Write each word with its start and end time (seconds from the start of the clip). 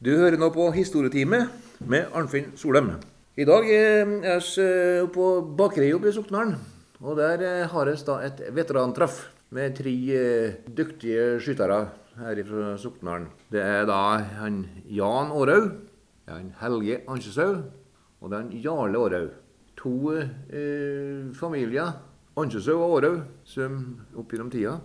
Du 0.00 0.14
hører 0.16 0.40
nå 0.40 0.46
på 0.48 0.64
Historietime 0.72 1.42
med 1.84 2.14
Arnfinn 2.16 2.54
Solheim. 2.56 2.94
I 3.36 3.44
dag 3.44 3.66
er 3.68 4.14
jeg 4.24 5.10
på 5.12 5.26
bakerijobb 5.58 6.06
i 6.08 6.12
Soknaren. 6.16 6.54
Og 7.04 7.18
der 7.18 7.44
eh, 7.44 7.66
har 7.68 7.90
vi 7.90 7.92
da 8.06 8.14
et 8.24 8.40
veterantreff 8.56 9.18
med 9.52 9.76
tre 9.76 9.92
eh, 10.16 10.56
dyktige 10.64 11.36
skyttere 11.44 11.82
her 12.16 12.40
fra 12.48 12.70
Soknaren. 12.80 13.28
Det 13.52 13.60
er 13.60 13.84
da 13.92 14.00
han 14.40 14.62
Jan 14.88 15.36
Aarhaug, 15.36 15.68
han 16.32 16.48
Helge 16.62 17.02
Anseshaug 17.04 17.60
og 18.22 18.32
det 18.32 18.38
er 18.38 18.42
han 18.46 18.56
Jarle 18.64 19.04
Aarhaug. 19.04 19.38
To 19.84 19.94
eh, 20.16 21.28
familier, 21.36 21.92
Anseshaug 22.40 22.88
og 22.88 22.96
Aarhaug, 22.96 23.22
som 23.44 23.80
opp 24.16 24.32
gjennom 24.32 24.48
tida 24.48 24.78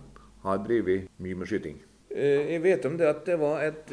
har 0.44 0.64
drevet 0.68 1.08
mye 1.16 1.40
med 1.40 1.48
skyting. 1.48 1.85
Eh, 2.16 2.54
jeg 2.54 2.62
vet 2.64 2.86
om 2.88 2.94
det 2.96 3.08
at 3.10 3.26
det 3.28 3.36
var 3.36 3.60
et 3.60 3.90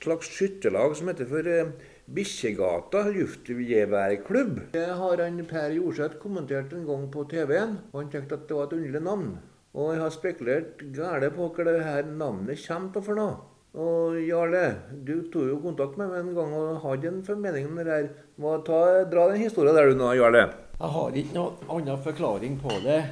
slags 0.00 0.30
skytterlag 0.32 0.94
som 0.96 1.10
heter 1.10 1.28
for 1.28 1.48
eh, 1.50 1.72
Bikkjegata 2.16 3.02
luftgeværklubb. 3.12 4.60
Det 4.72 4.86
har 5.00 5.20
han 5.20 5.42
Per 5.50 5.74
Jorseth 5.74 6.16
kommentert 6.22 6.72
en 6.72 6.86
gang 6.88 7.04
på 7.12 7.26
TV-en, 7.28 7.74
og 7.92 8.00
han 8.00 8.08
tenkte 8.14 8.38
at 8.38 8.46
det 8.48 8.56
var 8.56 8.70
et 8.70 8.78
underlig 8.78 9.02
navn. 9.04 9.34
Og 9.76 9.90
jeg 9.92 10.00
har 10.00 10.14
spekulert 10.14 10.86
gæle 10.96 11.30
på 11.34 11.50
hva 11.52 11.66
det 11.68 11.84
her 11.84 12.08
navnet 12.08 12.62
kommer 12.64 12.94
til 12.94 13.06
for 13.10 13.20
noe. 13.20 13.36
Og 13.76 14.16
Jarle, 14.24 14.64
du 15.04 15.26
tok 15.28 15.50
jo 15.50 15.58
kontakt 15.60 15.98
med 16.00 16.08
meg 16.08 16.22
en 16.22 16.32
gang 16.38 16.54
og 16.56 16.80
hadde 16.86 17.10
en 17.10 17.20
formening 17.26 17.68
om 17.68 17.82
det 17.82 17.90
her. 17.90 18.08
Må 18.40 18.54
ta, 18.64 18.80
dra 19.10 19.26
den 19.34 19.42
historien 19.42 19.76
der 19.76 19.90
du 19.92 19.98
nå, 20.00 20.14
Jarle. 20.16 20.46
Jeg 20.78 20.94
har 20.96 21.20
ikke 21.20 21.36
noen 21.36 21.70
annen 21.76 22.04
forklaring 22.06 22.56
på 22.62 22.80
det 22.86 23.02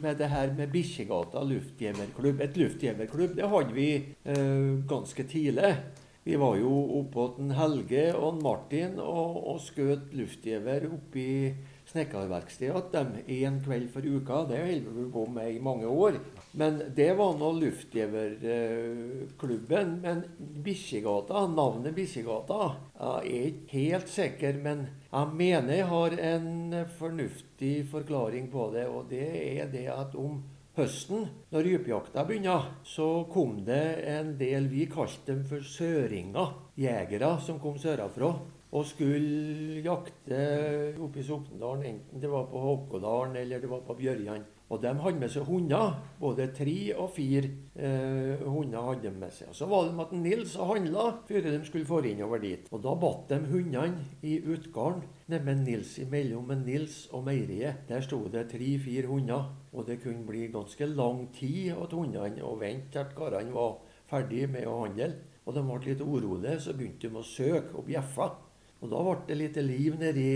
med 0.00 0.20
det 0.20 0.30
her 0.32 0.52
med 0.56 0.72
Bikkjegata 0.72 1.42
luftjegerklubb. 1.46 2.40
Et 2.40 2.56
luftjegerklubb 2.56 3.36
det 3.36 3.50
hadde 3.52 3.76
vi 3.76 3.88
eh, 4.24 4.70
ganske 4.88 5.26
tidlig. 5.28 5.74
Vi 6.22 6.36
var 6.38 6.54
jo 6.56 6.70
oppe 7.00 7.26
hos 7.26 7.54
Helge 7.58 8.04
og 8.14 8.42
Martin 8.44 8.98
og, 9.02 9.40
og 9.50 9.62
skjøt 9.64 10.12
luftgjever 10.14 10.86
oppi 10.92 11.28
snekkerverkstedet 11.92 12.92
dem 12.92 13.08
en 13.26 13.64
kveld 13.64 13.90
for 13.92 14.02
uka. 14.04 14.44
Det 14.48 14.58
holder 14.64 14.90
vi 14.96 15.12
på 15.12 15.26
med 15.30 15.52
i 15.52 15.60
mange 15.62 15.86
år. 15.86 16.12
Men 16.58 16.82
det 16.96 17.12
var 17.18 17.38
nå 17.38 17.52
luftgiverklubben. 17.58 20.00
Men 20.02 20.22
Bikkjegata, 20.64 21.46
navnet 21.52 21.94
Bikkjegata, 21.96 22.62
jeg 22.96 23.36
er 23.36 23.46
ikke 23.50 23.76
helt 23.76 24.08
sikker. 24.12 24.52
Men 24.64 24.78
jeg 25.10 25.26
mener 25.36 25.74
jeg 25.76 25.86
har 25.92 26.10
en 26.32 26.50
fornuftig 26.98 27.76
forklaring 27.92 28.46
på 28.52 28.62
det. 28.74 28.86
Og 28.88 29.02
det 29.12 29.30
er 29.60 29.66
det 29.72 29.88
at 29.92 30.14
om 30.16 30.42
høsten, 30.76 31.26
når 31.52 31.62
rypejakta 31.68 32.24
begynner, 32.24 32.62
så 32.88 33.28
kom 33.32 33.64
det 33.66 34.04
en 34.08 34.38
del 34.40 34.68
Vi 34.72 34.86
kalte 34.92 35.34
dem 35.34 35.44
for 35.48 35.60
søringer. 35.60 36.48
Jegere 36.80 37.40
som 37.44 37.60
kom 37.60 37.76
sørafra 37.76 38.32
og 38.72 38.86
skulle 38.88 39.82
jakte 39.84 40.40
oppe 40.96 41.20
i 41.20 41.26
Sokndalen, 41.26 41.84
enten 41.84 42.22
det 42.22 42.30
var 42.32 42.48
på 42.48 42.60
Håkodalen 42.60 43.36
eller 43.36 43.60
det 43.60 43.68
var 43.70 43.84
på 43.84 43.96
Bjørjan. 43.98 44.46
Og 44.72 44.80
de 44.80 44.88
hadde 44.96 45.20
med 45.20 45.28
seg 45.28 45.44
hunder. 45.44 45.98
Både 46.20 46.46
tre 46.56 46.74
og 46.96 47.10
fire 47.12 47.50
eh, 47.76 48.40
hunder 48.40 48.86
hadde 48.86 49.10
de 49.10 49.18
med 49.20 49.34
seg. 49.36 49.50
Og 49.52 49.56
Så 49.58 49.66
var 49.68 49.84
det 49.84 49.96
med 49.98 50.06
at 50.06 50.14
Nils 50.16 50.54
og 50.56 50.70
handla 50.70 51.02
før 51.28 51.44
de 51.44 51.58
skulle 51.66 51.88
få 51.88 51.98
innover 52.08 52.40
dit. 52.40 52.70
Og 52.72 52.80
Da 52.80 52.94
batt 52.96 53.28
de 53.28 53.40
hundene 53.50 54.06
i 54.24 54.38
utgården, 54.40 55.02
nemlig 55.28 55.56
Nils 55.58 55.98
imellom 56.00 56.48
med 56.48 56.64
Nils 56.64 57.02
og 57.12 57.26
meieriet. 57.26 57.84
Der 57.88 58.00
sto 58.00 58.22
det 58.32 58.48
tre-fire 58.54 59.10
hunder. 59.10 59.50
Og 59.72 59.86
det 59.86 60.00
kunne 60.00 60.24
bli 60.26 60.46
ganske 60.52 60.88
lang 60.88 61.26
tid 61.36 61.76
at 61.76 61.92
hundene 61.92 62.40
og 62.44 62.60
vente 62.64 62.96
til 62.96 63.12
karene 63.16 63.52
var 63.52 63.76
ferdig 64.08 64.48
med 64.48 64.64
å 64.66 64.78
handle. 64.86 65.12
Og 65.44 65.52
de 65.54 65.66
ble 65.68 65.78
litt 65.84 66.00
urolige, 66.00 66.60
så 66.60 66.72
begynte 66.72 67.10
de 67.10 67.20
å 67.20 67.26
søke 67.26 67.76
og 67.76 67.84
bjeffe. 67.90 68.30
Og 68.82 68.90
da 68.90 69.06
ble 69.06 69.16
det 69.28 69.38
litt 69.38 69.62
liv 69.62 69.96
nedi 70.00 70.30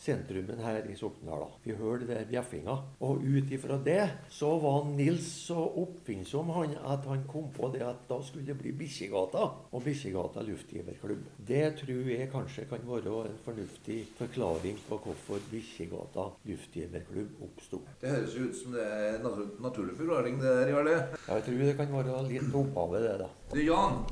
sentrumen 0.00 0.60
her 0.64 0.86
i 0.88 0.94
Sokndal. 0.96 1.42
Vi 1.64 1.74
hørte 1.76 2.06
der 2.08 2.24
bjeffinga. 2.28 2.76
Og 3.04 3.20
ut 3.20 3.50
ifra 3.52 3.76
det 3.84 4.06
så 4.32 4.54
var 4.62 4.86
Nils 4.88 5.26
så 5.44 5.60
oppfinnsom 5.82 6.52
han 6.56 6.72
at 6.78 7.04
han 7.10 7.26
kom 7.28 7.50
på 7.52 7.68
det 7.74 7.82
at 7.84 8.06
da 8.08 8.20
skulle 8.24 8.46
det 8.48 8.56
bli 8.62 8.72
Bikkjegata 8.80 9.44
og 9.68 9.84
Bikkjegata 9.84 10.44
luftgiverklubb. 10.46 11.26
Det 11.50 11.66
tror 11.82 12.08
jeg 12.14 12.30
kanskje 12.32 12.66
kan 12.70 12.86
være 12.88 13.26
en 13.28 13.38
fornuftig 13.44 14.00
forklaring 14.16 14.80
på 14.88 15.00
hvorfor 15.04 15.44
Bikkjegata 15.50 16.30
luftgiverklubb 16.48 17.44
oppsto. 17.50 17.84
Det 18.00 18.16
høres 18.16 18.40
ut 18.40 18.56
som 18.56 18.78
det 18.78 18.88
er 18.88 19.20
en 19.20 19.54
naturlig 19.60 19.98
forklaring, 20.00 20.40
det 20.40 20.56
der, 20.62 20.74
Jarle. 20.78 20.98
Jeg 21.28 21.48
tror 21.48 21.62
det 21.66 21.76
kan 21.76 21.96
være 21.98 22.26
litt 22.30 22.60
opphavet, 22.64 23.04
det, 23.04 23.16
da. 23.26 23.32
Du, 23.52 23.62
Jan. 23.66 24.04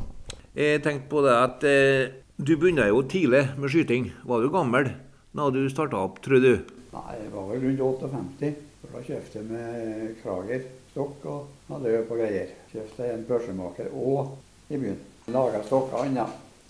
Jeg 0.58 0.82
tenkte 0.84 1.08
på 1.08 1.20
det 1.24 1.36
at 1.38 1.64
eh, 1.68 2.24
du 2.38 2.56
begynte 2.56 2.86
jo 2.86 3.02
tidlig 3.02 3.48
med 3.58 3.70
skyting. 3.72 4.12
Var 4.22 4.42
du 4.42 4.50
gammel 4.54 4.92
da 5.34 5.50
du 5.50 5.64
starta 5.70 5.98
opp, 6.06 6.20
tror 6.22 6.38
du? 6.38 6.52
Nei, 6.92 7.14
jeg 7.18 7.30
var 7.32 7.48
vel 7.50 7.64
rundt 7.66 8.04
58. 8.06 8.50
For 8.78 8.94
da 8.94 9.00
kjøpte 9.02 9.40
jeg 9.40 9.46
med 9.48 10.12
krager, 10.22 10.68
stokk 10.92 11.26
og 11.32 11.80
løp 11.82 12.12
og 12.14 12.20
greier. 12.20 12.52
Kjøpte 12.70 13.08
en 13.10 13.24
børsemaker 13.26 13.90
og 13.90 14.36
i 14.70 14.78
byen. 14.78 15.00
Laga 15.34 15.64
stokkene, 15.66 16.22
ja. 16.22 16.28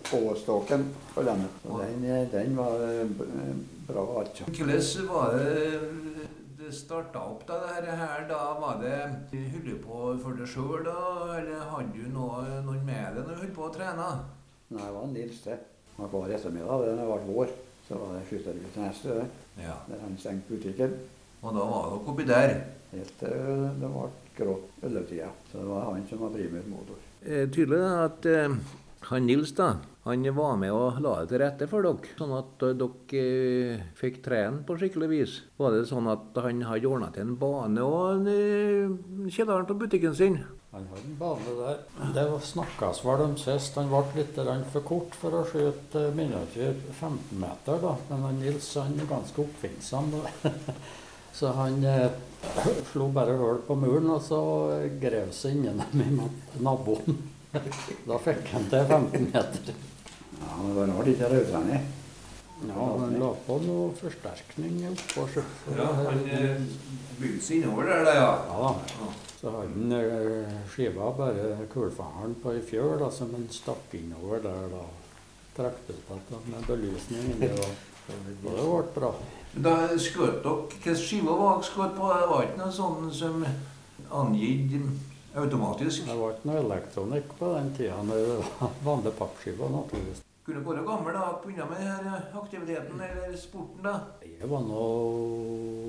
På-stokken 0.08 0.86
på 1.12 1.24
den. 1.26 1.44
Så 1.60 1.82
den, 1.82 2.08
den 2.32 2.56
var 2.56 2.80
bra, 3.90 4.06
altså. 4.22 4.48
Hvordan 4.48 5.08
var 5.12 5.36
det 5.36 5.82
det 6.58 6.72
starta 6.74 7.20
opp 7.28 7.44
da, 7.48 7.60
det 7.84 7.92
her? 7.92 8.24
Da 8.30 8.40
var 8.60 8.80
det 8.80 8.96
Holdt 9.52 9.68
du 9.68 9.76
på 9.84 10.00
for 10.22 10.38
deg 10.38 10.48
sjøl, 10.48 10.80
da? 10.88 10.98
Eller 11.36 11.68
hadde 11.74 11.92
du 11.92 12.08
noe, 12.14 12.42
noen 12.64 12.84
med 12.88 13.18
deg 13.18 13.24
når 13.26 13.34
du 13.34 13.42
holdt 13.44 13.56
på 13.58 13.68
å 13.68 13.72
trene? 13.76 14.10
Nei, 14.68 14.84
det 14.84 14.94
var 14.94 15.12
Nils, 15.12 15.42
det. 15.46 15.58
Og 15.98 16.10
hver 16.12 16.34
ettermiddag 16.36 16.82
da 16.84 16.96
Det 16.98 17.06
ble 17.08 17.34
vår. 17.34 17.54
Så 17.88 17.98
var 17.98 18.18
det 18.18 18.56
neste, 18.76 19.08
det. 19.08 19.28
Ja. 19.64 19.76
Der 19.88 20.02
han 20.02 20.18
stengte 20.20 20.54
butikken. 20.54 20.98
Og 21.42 21.54
da 21.54 21.68
var 21.70 21.86
dere 21.88 22.10
oppi 22.12 22.26
der? 22.28 22.56
Helt 22.92 23.14
til 23.20 23.62
det 23.80 23.92
ble 23.94 24.10
grått 24.36 24.84
ellevtida. 24.84 25.30
Så 25.50 25.62
det 25.62 25.70
var 25.70 25.88
han 25.92 26.04
som 26.10 26.20
var 26.20 26.34
primus 26.34 26.68
motor. 26.68 27.00
Eh, 27.24 27.48
tydelig 27.50 27.80
at 28.04 28.28
eh, 28.28 28.58
han 29.08 29.26
Nils 29.26 29.54
da, 29.56 29.76
han 30.04 30.24
var 30.34 30.56
med 30.60 30.72
og 30.74 31.00
la 31.00 31.14
det 31.20 31.30
til 31.30 31.40
rette 31.42 31.66
for 31.70 31.86
dere, 31.86 32.12
sånn 32.18 32.34
at 32.36 32.64
uh, 32.66 32.74
dere 32.76 33.22
uh, 33.78 33.82
fikk 33.96 34.20
trene 34.24 34.62
på 34.66 34.76
skikkelig 34.80 35.08
vis. 35.12 35.34
Var 35.60 35.74
det 35.74 35.86
sånn 35.88 36.10
at 36.12 36.36
han 36.44 36.64
hadde 36.66 36.90
ordna 36.90 37.10
til 37.14 37.24
en 37.24 37.38
bane 37.40 37.84
og 37.84 38.28
uh, 38.28 39.28
kjelleren 39.30 39.68
på 39.68 39.78
butikken 39.80 40.16
sin? 40.18 40.40
Han 40.70 40.86
har 40.90 40.98
en 40.98 41.16
bane 41.16 41.52
der. 41.58 41.78
Det 42.14 42.40
snakkes 42.44 42.98
vel 43.04 43.22
om 43.24 43.36
sist. 43.40 43.76
Han 43.80 43.88
ble 43.88 44.02
litt 44.20 44.36
for 44.72 44.84
kort 44.84 45.14
for 45.16 45.36
å 45.38 45.44
skyte 45.48 46.10
miniatyr 46.12 46.74
15 46.92 47.38
meter, 47.40 47.78
da. 47.80 47.94
Men 48.10 48.24
han 48.26 48.40
Nils 48.42 48.68
han 48.76 48.98
er 49.00 49.08
ganske 49.08 49.46
oppfinnsom. 49.46 50.10
da. 50.12 50.52
Så 51.38 51.54
han 51.56 51.84
eh, 51.84 52.10
slo 52.90 53.08
bare 53.14 53.36
hull 53.40 53.62
på 53.64 53.76
muren, 53.80 54.10
og 54.10 54.20
så 54.26 54.40
grev 55.00 55.30
seg 55.32 55.56
inni 55.56 55.72
med 55.96 56.60
naboen. 56.60 57.16
Da 58.08 58.18
fikk 58.20 58.50
han 58.52 58.66
til 58.68 58.84
15 58.84 59.30
meter. 59.30 59.70
Ja, 60.38 60.50
men 60.58 60.66
det 60.68 60.74
var 60.76 60.90
rart 60.92 61.08
ikke 61.14 61.30
rødtrener. 61.32 61.86
Ja, 62.68 62.88
han 62.98 63.14
la 63.22 63.30
på 63.46 63.56
noe 63.62 63.86
forsterkning 63.96 64.82
oppå. 64.90 65.24
Ja, 65.78 65.88
han 66.02 66.20
bygde 66.26 67.40
seg 67.40 67.62
innover 67.62 67.88
der, 67.88 68.04
da, 68.04 68.16
ja. 68.18 68.28
Ja 68.50 68.74
da. 68.98 69.16
Så 69.38 69.50
hadde 69.54 69.68
han 69.68 69.92
eh, 69.94 70.54
skiva 70.66 71.12
bare 71.14 71.66
kullfangeren 71.70 72.34
på 72.42 72.56
ei 72.56 72.62
fjøl 72.66 72.96
da, 72.98 73.10
som 73.14 73.30
han 73.36 73.44
stakk 73.54 73.94
innover 73.94 74.42
der. 74.42 74.64
da. 74.72 74.86
Det 75.58 75.68
med 76.46 76.66
belysning. 76.66 77.36
Det 77.40 77.52
var, 77.54 77.76
det 78.08 78.34
ble 78.42 78.82
bra. 78.94 79.12
Da 79.54 79.74
skjøt 79.98 80.42
dere 80.44 80.56
Hvilken 80.68 80.98
skive 80.98 81.38
var 81.38 81.58
dere 81.58 81.70
skjøt 81.70 81.94
på? 81.98 82.10
Det 82.14 82.30
var 82.32 82.46
ikke 82.48 82.62
noe 82.62 82.74
sånn 82.74 83.10
som 83.14 83.46
angitt 84.22 84.74
automatisk? 85.38 86.06
Det 86.06 86.18
var 86.18 86.34
ikke 86.34 86.50
noe 86.50 86.64
elektronikk 86.64 87.36
på 87.38 87.52
den 87.54 87.74
tida. 87.78 88.00
Det 88.10 88.24
var 88.32 88.74
vanlig 88.86 89.14
pappskive, 89.18 89.70
naturligvis. 89.74 90.27
Kunne 90.48 90.62
være 90.64 90.80
gammel 90.86 91.12
da 91.12 91.24
begynne 91.42 91.64
med 91.68 91.80
denne 91.84 92.18
aktiviteten 92.40 93.00
eller 93.04 93.34
sporten? 93.36 93.82
da? 93.84 93.98
Jeg 94.24 94.48
var 94.48 94.62
nå 94.64 94.84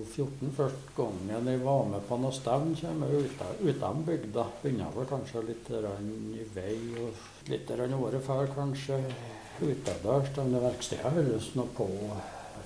14 0.03 0.51
første 0.57 0.95
gangen 0.97 1.47
jeg 1.47 1.61
var 1.63 1.85
med 1.88 2.03
på 2.09 2.17
noe 2.19 2.35
stevn 2.35 2.73
utenfor 2.75 4.01
bygda. 4.09 4.44
Begynte 4.59 4.89
vel 4.97 5.07
kanskje 5.07 5.45
litt 5.47 5.69
i 5.71 6.44
vei 6.57 6.75
og 7.06 7.47
litt 7.47 7.71
året 7.71 8.25
før, 8.25 8.51
kanskje. 8.57 9.00
Utedørs. 9.63 10.33
Denne 10.35 10.59
verkstedet 10.65 11.15
holdes 11.15 11.53
nå 11.55 11.67
på 11.79 11.88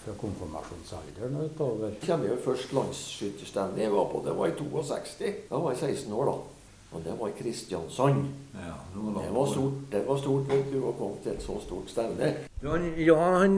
fra 0.03 0.17
konfirmasjonsalderen 0.17 1.37
utover. 1.45 1.93
Jeg 1.93 2.07
kommer 2.07 2.33
jo 2.33 2.41
først 2.41 2.73
landsskytterstevnet 2.73 3.85
jeg 3.85 3.93
var 3.93 4.09
på. 4.09 4.25
Det 4.25 4.33
var 4.41 4.49
i 4.49 4.57
62. 4.57 5.31
Da 5.53 5.61
var 5.61 5.77
jeg 5.77 5.93
16 5.93 6.17
år, 6.17 6.33
da. 6.33 6.52
Og 6.93 7.01
det 7.01 7.13
var 7.19 7.31
i 7.31 7.37
Kristiansand. 7.37 8.25
Ja, 8.53 8.75
det 8.93 9.29
var 9.33 9.47
stort, 9.49 9.79
det 9.91 10.03
var 10.07 10.19
stort 10.21 10.51
vet 10.51 10.67
du, 10.69 10.79
å 10.85 10.93
komme 10.97 11.21
til 11.23 11.33
et 11.33 11.41
så 11.41 11.57
stort 11.63 11.89
sted. 11.89 12.21
Ja, 12.61 13.17
han, 13.41 13.57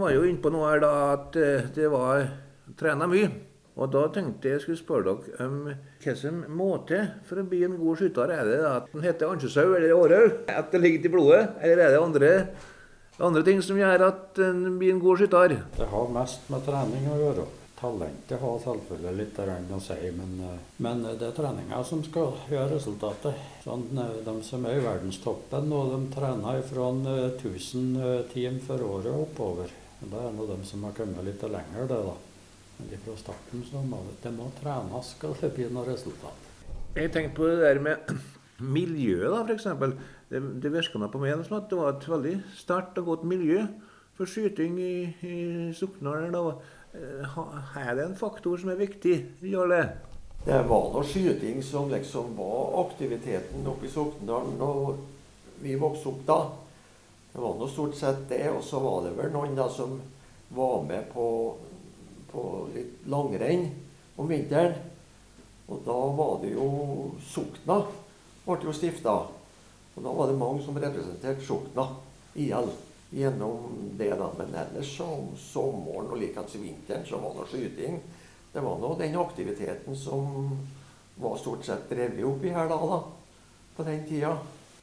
var 0.00 0.14
jo 0.14 0.24
inne 0.24 0.40
på 0.40 0.52
noe 0.54 0.70
her 0.72 0.80
da 0.84 0.94
at 1.12 1.36
det 1.76 1.90
var 1.92 2.24
Trena 2.80 3.06
mye. 3.10 3.28
Og 3.74 3.90
da 3.90 4.04
tenkte 4.14 4.52
jeg 4.52 4.62
skulle 4.62 4.78
spørre 4.78 5.16
dere 5.18 5.48
om 5.48 5.56
hva 6.04 6.12
som 6.18 6.36
må 6.54 6.68
til 6.86 7.08
for 7.26 7.42
å 7.42 7.46
bli 7.50 7.64
en 7.66 7.74
god 7.80 7.98
skytter. 7.98 8.30
Er 8.30 8.46
det 8.46 8.60
at 8.68 8.86
han 8.92 9.02
heter 9.02 9.34
ansjesau 9.34 9.66
eller 9.74 9.96
århaug? 9.96 10.38
At 10.52 10.70
det 10.70 10.80
ligger 10.84 11.02
til 11.02 11.14
blodet? 11.16 11.42
Eller 11.60 11.82
er 11.82 11.96
det 11.96 12.04
andre, 12.04 12.30
andre 13.18 13.42
ting 13.46 13.60
som 13.66 13.80
gjør 13.80 14.06
at 14.12 14.40
en 14.46 14.78
blir 14.78 14.94
en 14.94 15.02
god 15.02 15.24
skytter? 15.24 15.58
Det 15.74 15.90
har 15.90 16.14
mest 16.14 16.48
med 16.54 16.66
trening 16.68 17.10
å 17.10 17.20
gjøre. 17.24 17.50
Talentet 17.84 18.40
har 18.40 18.60
selvfølgelig 18.62 19.12
litt 19.18 19.38
å 19.76 19.78
si, 19.82 19.96
men, 20.16 20.30
eh, 20.40 20.60
men 20.80 21.02
det 21.04 21.26
er 21.26 21.34
treninga 21.36 21.82
som 21.84 22.00
skal 22.04 22.32
gjøre 22.48 22.78
resultatet. 22.78 23.42
Sånn, 23.64 23.84
eh, 23.98 24.22
de 24.24 24.34
som 24.42 24.64
er 24.64 24.78
i 24.78 24.84
verdenstoppen, 24.84 25.72
og 25.72 25.90
de 25.92 26.14
trener 26.14 26.62
fra 26.62 26.86
1000 27.36 28.30
team 28.32 28.58
for 28.60 28.78
året 28.78 29.12
oppover. 29.12 29.68
Det 30.00 30.16
er 30.16 30.32
nå 30.32 30.46
de 30.46 30.64
som 30.64 30.82
har 30.84 30.92
kommet 30.92 31.24
litt 31.24 31.42
lenger, 31.42 31.86
det 31.88 32.00
da. 32.08 32.14
Men 32.78 32.98
fra 33.04 33.16
starten 33.16 33.64
så 33.68 33.82
må 33.84 34.00
det, 34.22 34.32
må 34.32 34.48
trenes 34.62 35.10
skal 35.16 35.36
det 35.40 35.52
bli 35.54 35.68
noe 35.68 35.84
resultat. 35.84 36.48
Jeg 36.96 37.12
tenkte 37.12 37.36
på 37.36 37.50
det 37.50 37.60
der 37.60 37.80
med 37.84 38.14
miljøet, 38.78 39.28
da, 39.28 39.44
f.eks. 39.44 39.68
Det, 40.30 40.40
det 40.62 40.72
virka 40.72 41.08
på 41.12 41.20
meg 41.20 41.44
som 41.44 41.58
at 41.58 41.68
det 41.68 41.78
var 41.78 41.92
et 41.92 42.08
veldig 42.08 42.38
sterkt 42.56 42.98
og 43.02 43.12
godt 43.12 43.28
miljø 43.28 43.66
for 44.16 44.30
skyting 44.30 44.78
i, 44.80 44.96
i 45.26 45.36
Sokndal. 45.76 46.32
Eh, 46.94 47.38
Er 47.88 47.94
det 47.94 48.04
en 48.04 48.16
faktor 48.16 48.56
som 48.56 48.70
er 48.70 48.78
viktig, 48.78 49.14
Jarle? 49.42 49.80
Det 50.44 50.60
var 50.68 50.90
noe 50.92 51.02
skyting 51.08 51.62
som 51.64 51.88
liksom 51.90 52.36
var 52.36 52.76
aktiviteten 52.84 53.66
oppe 53.66 53.88
i 53.88 53.90
Sokndalen 53.90 54.58
når 54.60 54.92
vi 55.64 55.74
vokste 55.80 56.12
opp 56.12 56.20
da. 56.28 56.38
Det 57.32 57.42
var 57.42 57.56
nå 57.58 57.68
stort 57.72 57.96
sett 57.98 58.28
det. 58.28 58.44
Og 58.52 58.62
så 58.62 58.78
var 58.84 59.02
det 59.06 59.14
vel 59.18 59.32
noen 59.34 59.56
da 59.58 59.66
som 59.72 59.96
var 60.54 60.84
med 60.86 61.08
på, 61.10 61.26
på 62.30 62.44
litt 62.76 63.08
langrenn 63.10 63.66
om 64.14 64.30
vinteren. 64.30 64.76
Og 65.66 65.80
da 65.86 65.98
var 66.20 66.38
det 66.44 66.52
jo 66.54 66.68
Sokna 67.24 67.80
ble 68.44 68.60
jo 68.68 68.76
stifta. 68.76 69.16
Og 69.96 70.04
da 70.04 70.12
var 70.14 70.30
det 70.30 70.38
mange 70.38 70.62
som 70.62 70.78
representerte 70.78 71.42
Sokna 71.42 71.88
IL 72.36 72.70
gjennom 73.14 73.58
det. 73.98 74.10
da. 74.18 74.30
Men 74.38 74.54
ellers 74.54 74.96
så 74.96 75.04
om 75.04 75.28
sommeren 75.38 76.10
og 76.10 76.18
likeens 76.18 76.54
vinteren 76.58 77.06
så 77.06 77.20
var 77.22 77.36
det 77.40 77.48
skyting. 77.52 78.00
Det 78.52 78.62
var 78.62 78.78
nå 78.78 78.94
den 78.98 79.16
aktiviteten 79.18 79.96
som 79.98 80.50
var 81.18 81.36
stort 81.38 81.64
sett 81.66 81.88
drevet 81.90 82.24
oppi 82.26 82.50
her 82.54 82.68
da, 82.70 82.78
da. 82.78 83.00
På 83.76 83.86
den 83.86 84.04
tida. 84.08 84.36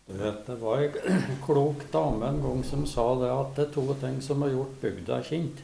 Du 0.07 0.17
vet, 0.17 0.45
Det 0.47 0.55
var 0.59 0.81
ei 0.81 0.89
klok 1.45 1.85
dame 1.91 2.27
en 2.27 2.41
gang 2.43 2.63
som 2.67 2.85
sa 2.87 3.05
det 3.19 3.29
at 3.31 3.53
det 3.55 3.67
er 3.67 3.75
to 3.75 3.85
ting 4.01 4.17
som 4.23 4.41
har 4.43 4.55
gjort 4.55 4.81
bygda 4.81 5.21
kjent. 5.27 5.61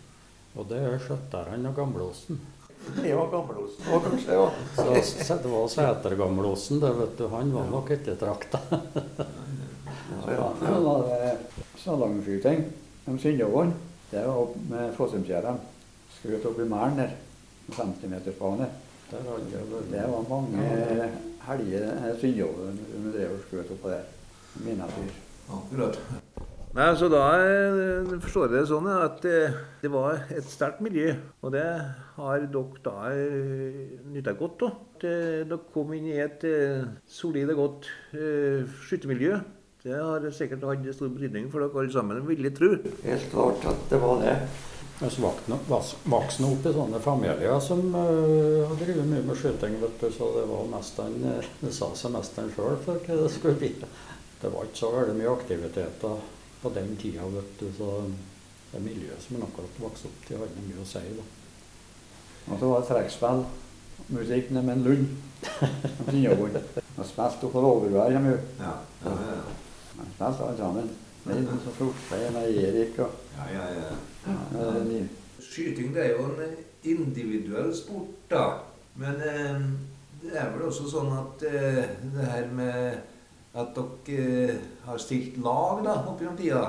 Og 0.57 0.67
det 0.69 0.79
er 0.83 1.01
skjøtterne 1.03 1.69
og 1.69 1.75
gamlosen. 1.75 2.39
Det 2.95 3.11
var 3.17 3.27
gamleosten 3.31 3.89
òg, 3.91 4.05
kanskje. 4.05 4.35
ja. 4.37 4.45
Så, 4.77 5.23
så 5.25 5.35
det 5.43 5.49
var 5.51 5.67
Sætergamleosten, 5.67 6.79
det 6.79 6.93
vet 6.95 7.17
du. 7.19 7.25
Han 7.33 7.51
var 7.53 7.67
nok 7.71 7.91
ettertrakta. 7.97 8.61
Ja, 10.07 10.31
ja. 10.33 10.47
Da 10.61 10.79
var 10.83 11.05
det 11.11 11.31
salangskyting 11.83 12.65
om 13.07 13.19
Synnjåvån. 13.19 13.73
Det 14.11 14.23
var 14.27 14.41
opp 14.45 14.55
med 14.69 14.93
Fossumsgjerdene. 14.95 15.59
Skjøt 16.17 16.45
opp 16.47 16.59
i 16.63 16.67
mæren 16.69 16.97
der. 16.99 17.15
med 17.67 17.75
50 17.75 18.09
meters 18.09 18.37
bane. 18.39 18.69
Der 19.11 19.23
har 19.27 19.39
jeg. 19.51 19.65
Det 19.91 20.03
var 20.11 20.23
mange 20.29 21.09
helger 21.47 22.15
Synnjåvån 22.19 22.79
som 22.91 23.11
drev 23.11 23.35
og 23.35 23.47
skjøt 23.49 23.71
oppå 23.75 23.89
der. 23.95 24.05
Minatyr. 24.63 25.11
Akkurat. 25.47 25.99
Nei, 26.77 26.87
så 26.99 27.07
Da 27.09 27.21
eh, 27.41 28.09
forstår 28.21 28.47
jeg 28.47 28.53
det 28.53 28.67
sånn 28.69 28.87
at 28.91 29.23
eh, 29.25 29.55
det 29.81 29.89
var 29.89 30.19
et 30.35 30.45
sterkt 30.45 30.81
miljø. 30.83 31.13
Og 31.41 31.53
det 31.55 31.63
har 32.17 32.43
dere 32.43 32.81
da 32.85 32.95
eh, 33.15 33.95
nytta 34.13 34.35
godt 34.37 34.65
av. 34.67 34.75
Eh, 35.01 35.41
dere 35.47 35.59
kom 35.73 35.93
inn 35.97 36.09
i 36.11 36.19
et 36.21 36.43
eh, 36.45 36.83
solid 37.09 37.49
og 37.55 37.61
godt 37.63 37.87
eh, 38.13 38.67
skyttermiljø. 38.85 39.39
Det 39.87 39.95
har 39.95 40.31
sikkert 40.35 40.65
hatt 40.67 40.87
stor 40.97 41.11
betydning 41.13 41.45
for 41.51 41.63
dere 41.63 41.79
alle 41.79 41.91
sammen, 41.93 42.17
vil 42.27 42.43
jeg 42.43 42.55
tro. 42.57 42.73
Helt 43.05 43.27
klart 43.31 43.67
at 43.71 43.83
det 43.87 43.99
var 44.01 44.17
det. 44.19 44.33
Jeg 44.99 45.13
vokste 46.11 46.47
opp 46.47 46.65
i 46.65 46.71
sånne 46.75 46.99
familier 46.99 47.59
som 47.63 47.83
uh, 47.93 48.65
har 48.67 48.79
drevet 48.81 49.05
mye 49.07 49.23
med 49.23 49.37
skyting, 49.39 49.77
vet 49.79 50.01
du, 50.01 50.07
så 50.11 50.27
det 50.33 50.43
var 50.49 50.65
mesteren 50.71 51.15
uh, 51.23 51.51
Det 51.61 51.71
sa 51.71 51.87
seg 51.95 52.11
mesteren 52.17 52.49
sjøl 52.55 52.75
for 52.83 52.99
hva 53.05 53.19
det 53.21 53.29
skulle 53.31 53.59
bli. 53.61 53.69
Det 54.41 54.51
var 54.51 54.67
ikke 54.67 54.79
så 54.81 54.89
veldig 54.95 55.13
mye 55.21 55.35
aktiviteter 55.35 56.25
på 56.63 56.71
den 56.75 56.91
tida, 56.99 57.29
vet 57.35 57.61
du, 57.61 57.69
så 57.77 57.91
det 58.73 58.81
miljøet 58.83 59.23
som 59.23 59.37
en 59.37 59.45
akkurat 59.47 59.79
vokste 59.85 60.11
opp 60.11 60.25
til, 60.27 60.41
hadde 60.41 60.65
mye 60.65 60.81
å 60.83 60.89
si. 60.89 61.03
da. 61.15 61.27
Og 62.49 62.57
så 62.57 62.73
var 62.73 62.83
det 62.83 62.89
trekkspill. 62.91 63.45
Musikk 64.17 64.51
med 64.57 64.73
en 64.73 64.83
lund. 64.89 65.07
Og 66.97 67.05
spilte 67.05 67.47
oppå 67.47 67.61
Låvervær 67.61 68.11
hjemme. 68.11 68.35
Ja, 68.59 68.73
ja, 69.05 69.15
ja. 69.29 69.39
De 69.97 70.07
spilte 70.13 70.47
alle 70.47 70.57
sammen. 70.57 70.89
Nils 71.27 71.67
og 71.67 71.75
Florstein 71.75 72.37
og 72.39 72.55
Erik 72.63 72.99
og 73.03 73.11
ja, 73.35 73.47
ja, 73.57 73.89
ja. 74.27 74.71
Nils. 74.85 75.11
Skyting 75.43 75.93
det 75.95 76.05
er 76.05 76.15
jo 76.15 76.29
en 76.31 76.55
individuell 76.87 77.73
sport, 77.75 78.15
da. 78.31 78.45
Men 78.95 79.21
eh, 79.21 79.67
det 80.23 80.33
er 80.39 80.49
vel 80.53 80.67
også 80.69 80.87
sånn 80.89 81.11
at 81.13 81.43
eh, 81.49 81.83
det 82.15 82.31
her 82.31 82.47
med 82.55 82.97
at 83.57 83.77
dere 83.77 84.49
eh, 84.51 84.67
har 84.87 85.01
stilt 85.01 85.37
lag 85.43 85.83
da, 85.85 85.99
opp 86.09 86.21
gjennom 86.21 86.37
tida 86.39 86.65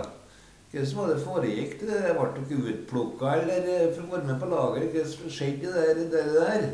Hvordan 0.68 0.96
var 0.98 1.06
det 1.08 1.22
foregikk? 1.24 1.74
det? 1.80 1.98
Ble 2.12 2.42
dere 2.50 2.72
utplukka 2.74 3.30
eller 3.38 3.68
eh, 3.72 3.86
for 3.94 4.04
å 4.04 4.12
være 4.12 4.28
med 4.28 4.40
på 4.42 4.50
laget? 4.50 4.90
Hva 4.92 5.30
skjedde 5.32 5.72
det 5.72 5.84
der? 5.88 6.02
Det 6.12 6.24
der? 6.36 6.66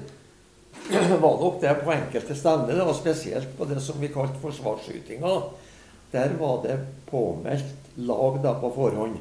Det 0.91 1.19
var 1.23 1.37
nok 1.39 1.61
det 1.63 1.75
på 1.85 1.93
enkelte 1.95 2.35
steder, 2.35 2.81
og 2.83 2.97
spesielt 2.99 3.53
på 3.57 3.69
det 3.71 3.79
som 3.81 4.01
vi 4.03 4.11
kalte 4.11 4.41
forsvarsskytinga. 4.43 5.31
Der 6.15 6.35
var 6.39 6.61
det 6.63 6.79
påmeldt 7.11 7.99
lag 8.07 8.39
da 8.43 8.55
på 8.61 8.71
forhånd. 8.75 9.17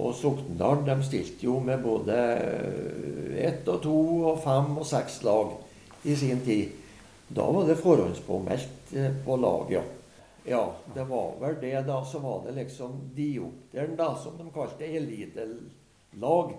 Og 0.00 0.14
Sokndal 0.14 0.84
de 0.86 0.96
stilte 1.04 1.44
jo 1.44 1.58
med 1.60 1.82
både 1.84 2.16
ett 3.36 3.68
og 3.68 3.82
to 3.84 3.96
og 4.30 4.38
fem 4.44 4.78
og 4.78 4.86
seks 4.88 5.20
lag 5.26 5.52
i 6.08 6.16
sin 6.16 6.40
tid. 6.46 6.76
Da 7.28 7.44
var 7.52 7.68
det 7.68 7.78
forhåndspåmeldt 7.82 8.94
eh, 8.96 9.10
på 9.24 9.36
lag, 9.36 9.72
ja. 9.76 9.82
Ja, 10.48 10.62
det 10.94 11.04
var 11.04 11.34
vel 11.40 11.58
det, 11.60 11.74
da. 11.86 12.00
Så 12.04 12.18
var 12.18 12.42
det 12.46 12.56
liksom 12.56 12.96
diopteren, 13.14 13.96
da, 13.96 14.14
som 14.16 14.38
de 14.38 14.48
kalte 14.54 14.88
elitelag. 14.88 16.54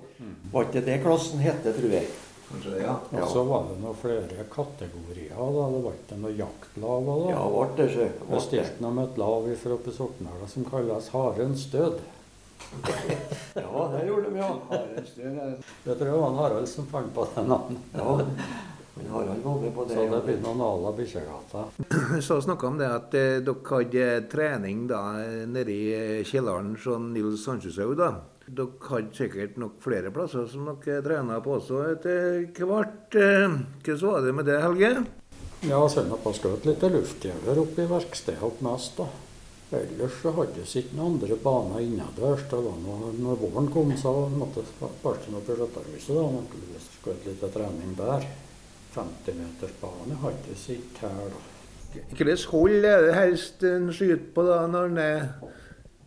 Var 0.51 0.67
ikke 0.69 0.85
det 0.85 1.01
klassen 1.03 1.41
hette, 1.43 1.73
tror 1.75 1.97
jeg. 1.97 2.07
Kanskje 2.51 2.71
det, 2.75 2.81
ja. 2.83 2.95
Og 3.21 3.27
så 3.31 3.43
var 3.47 3.67
det 3.69 3.77
noen 3.81 3.95
flere 4.01 4.45
kategorier. 4.51 5.35
da, 5.35 5.67
Det 5.71 5.83
var 5.85 5.93
ikke 5.99 6.17
noe 6.21 6.31
jaktlag 6.35 7.11
òg, 7.13 7.21
da. 7.25 7.29
Ja, 7.31 7.43
ble 7.51 7.67
det 7.77 7.89
ikke. 7.91 8.07
Det 8.11 8.27
Ble 8.27 8.35
det. 8.35 8.41
stilte 8.47 8.91
med 8.97 9.03
et 9.09 9.17
lag 9.21 9.51
fra 9.63 9.73
oppe 9.77 9.89
i 9.93 9.95
Sortnala 9.95 10.47
som 10.51 10.65
kalles 10.65 11.09
Harens 11.15 11.65
død. 11.71 12.01
Ja, 13.55 13.91
det 13.91 14.05
gjorde 14.07 14.29
de, 14.29 14.37
ja. 14.39 14.49
Harens 14.69 15.09
død. 15.15 15.63
Jeg 15.85 15.95
tror 15.97 16.05
det 16.07 16.19
var 16.21 16.35
Harald 16.39 16.67
som 16.71 16.85
fant 16.87 17.13
på 17.15 17.25
det 17.35 17.43
navnet. 17.47 17.81
Ja, 17.95 18.13
men 18.95 19.09
Harald 19.11 19.41
var 19.43 19.57
med 19.61 19.73
på 19.75 19.85
det. 19.89 19.95
Så 19.97 20.05
det 20.11 20.21
blir 20.27 20.39
noen 20.43 20.61
ala 20.63 20.91
Bikkjegata. 20.95 21.65
Så 22.21 22.37
snakka 22.45 22.67
om 22.67 22.77
det 22.79 22.87
at 22.91 23.13
eh, 23.17 23.39
dere 23.43 23.73
hadde 23.73 24.07
trening 24.31 24.85
da 24.91 25.01
nede 25.47 25.71
i 25.73 25.83
eh, 25.95 26.23
kjelleren 26.27 26.73
hos 26.77 26.87
Nils 27.11 27.43
Sandsjøshaug. 27.47 27.95
da. 27.99 28.11
Dere 28.51 28.89
hadde 28.89 29.15
sikkert 29.15 29.57
nok 29.61 29.77
flere 29.79 30.11
plasser 30.11 30.47
som 30.51 30.67
dere 30.67 30.99
trena 31.05 31.39
på 31.43 31.55
også 31.55 31.81
etter 31.93 32.65
hvert. 32.67 33.15
Hvordan 33.15 34.01
var 34.03 34.25
det 34.25 34.33
med 34.35 34.49
det, 34.49 34.57
Helge? 34.65 34.93
Ja, 35.69 35.79
selv 35.93 36.15
om 36.15 36.23
på 36.23 36.33
skjøt 36.35 36.65
litt 36.67 36.83
luftgevær 36.83 37.61
oppe 37.61 37.85
i 37.85 37.91
verkstedet 37.91 38.63
mest, 38.65 38.97
da. 38.97 39.07
Ellers 39.77 40.17
så 40.19 40.33
hadde 40.35 40.65
vi 40.65 40.81
ikke 40.81 40.97
noen 40.97 41.13
andre 41.13 41.37
baner 41.39 41.83
innendørs. 41.85 42.43
Det 42.51 42.59
var 42.65 42.79
noe, 42.83 43.13
når 43.15 43.37
våren 43.39 43.69
kom, 43.71 43.93
så 43.95 44.11
måtte 44.33 44.65
vi 44.65 44.83
opp 44.83 44.97
i 44.97 45.03
på 45.05 45.13
Skjøtterhuset. 45.21 46.11
da, 46.17 46.25
naturligvis. 46.35 46.89
Skjøt 46.97 47.29
litt 47.29 47.45
trening 47.53 47.95
der. 47.95 48.27
50-metersbane 48.97 50.19
hadde 50.25 50.57
vi 50.57 50.75
ikke 50.75 51.07
her, 51.07 51.31
da. 51.31 51.47
Hvilket 51.93 52.45
hold 52.51 52.85
er 52.87 53.05
det 53.05 53.15
helst 53.15 53.63
en 53.67 53.89
skyter 53.95 54.27
på 54.35 54.43
da 54.47 54.59
når 54.71 54.91
en 54.91 54.99
er 55.05 55.23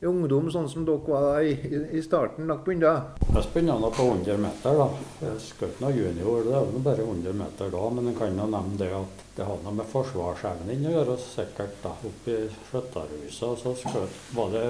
ungdom, 0.06 0.50
sånn 0.52 0.68
som 0.70 0.84
dere 0.86 1.00
var 1.08 1.40
i, 1.42 1.52
i- 1.96 2.02
starten? 2.04 2.46
Dere 2.46 2.62
begynte? 2.64 2.92
Jeg 3.34 3.50
begynte 3.54 3.76
da 3.82 3.90
på 3.96 4.06
100 4.10 4.36
meter, 4.38 4.78
da. 4.78 4.88
Jeg 5.24 5.40
skjøt 5.48 5.80
noe 5.82 5.92
junior, 5.96 6.44
det 6.46 6.54
er 6.58 6.72
jo 6.74 6.82
bare 6.86 7.06
100 7.08 7.32
meter 7.40 7.70
da. 7.74 7.82
Men 7.96 8.10
jeg 8.10 8.18
kan 8.18 8.38
jo 8.38 8.46
nevne 8.52 8.78
det 8.78 8.90
at 9.00 9.22
det 9.34 9.46
har 9.48 9.58
noe 9.64 9.74
med 9.80 9.88
forsvarsevnen 9.90 10.84
å 10.86 10.92
gjøre, 10.94 11.16
sikkert. 11.18 11.74
da, 11.82 11.94
Oppe 12.06 12.36
i 12.36 12.48
Skjøtterhuset 12.70 13.64
så 13.64 13.72
skjøt, 13.80 14.20
var 14.36 14.52
det 14.54 14.64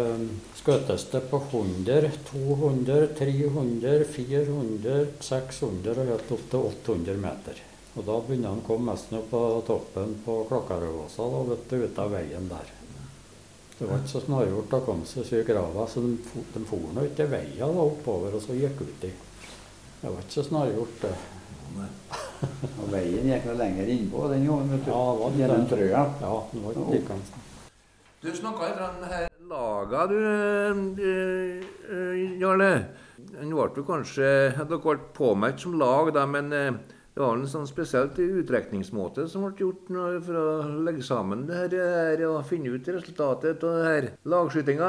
skjøtes 0.63 1.05
det 1.13 1.21
på 1.31 1.43
100, 1.51 2.11
200, 2.31 3.09
300, 3.19 4.05
400, 4.15 5.07
600 5.21 5.99
og 6.01 6.11
helt 6.15 6.33
opp 6.39 6.47
til 6.51 6.71
800 6.71 7.21
meter. 7.21 7.61
Og 7.97 8.07
da 8.09 8.17
begynner 8.27 8.49
han 8.51 8.63
å 8.65 8.67
komme 8.67 8.91
nesten 8.95 9.19
opp 9.21 9.29
på 9.31 9.43
toppen 9.69 10.17
på 10.25 10.41
Klokkarøyåsa, 10.49 11.29
da, 11.31 11.43
vet 11.53 11.69
du, 11.71 11.77
ut 11.85 12.01
av 12.03 12.11
veien 12.17 12.49
der. 12.51 12.73
Det 13.85 13.91
var 13.91 13.99
ikke 14.01 14.09
så 14.15 14.21
snargjort 14.25 14.75
å 14.79 14.79
komme 14.87 15.05
seg 15.05 15.29
i 15.37 15.43
grava, 15.45 15.83
så 15.93 16.01
de, 16.01 16.15
fo- 16.25 16.45
de 16.55 16.61
for 16.65 16.85
nå 16.97 17.03
ikke 17.05 17.27
veien 17.29 17.59
da, 17.61 17.83
oppover 17.85 18.33
og 18.33 18.41
så 18.41 18.55
gikk 18.57 18.79
uti. 18.81 19.11
Det 20.01 20.09
var 20.09 20.23
ikke 20.23 20.37
så 20.39 20.45
snargjort, 20.47 20.95
det. 21.03 21.11
Nei. 21.75 21.89
Og 22.81 22.89
veien 22.95 23.29
gikk 23.29 23.45
vel 23.51 23.61
lenger 23.61 23.91
innpå 23.93 24.25
den 24.33 24.47
gangen, 24.49 24.73
vet 24.73 24.87
du. 24.87 24.91
Ja, 24.95 25.03
det 25.13 25.21
var 25.21 25.37
Gjennom 25.43 25.69
trøya. 25.69 26.03
Ja, 26.25 26.33
det 26.55 26.63
var 26.65 26.79
ikke 26.81 26.95
like 26.95 27.19
Du 28.25 28.31
snakka 28.41 28.71
litt 28.73 28.83
om 28.89 29.05
her 29.13 29.29
laga, 29.53 30.07
du, 30.09 30.17
eh, 30.25 31.61
eh, 31.93 32.41
Jarle. 32.41 32.73
Den 33.35 33.53
ble 33.53 33.69
jo 33.77 33.85
kanskje 33.85 34.31
Dere 34.57 34.81
ble 34.81 34.97
påmeldt 35.21 35.61
som 35.61 35.77
lag, 35.77 36.09
da, 36.17 36.25
men 36.25 36.49
eh, 36.57 36.73
det 37.15 37.23
var 37.23 37.37
en 37.39 37.47
sånn 37.47 37.69
spesielt 37.71 38.17
utrekningsmåte 38.19 39.29
som 39.31 39.45
ble 39.47 39.63
gjort 39.63 39.91
for 40.27 40.39
å 40.39 40.47
legge 40.83 41.05
sammen 41.07 41.45
det 41.47 41.61
her, 41.61 42.23
og 42.27 42.41
finne 42.49 42.73
ut 42.75 42.89
resultatet 42.91 43.63
av 43.63 43.77
det 43.79 43.85
her 43.87 44.09
lagskytinga. 44.33 44.89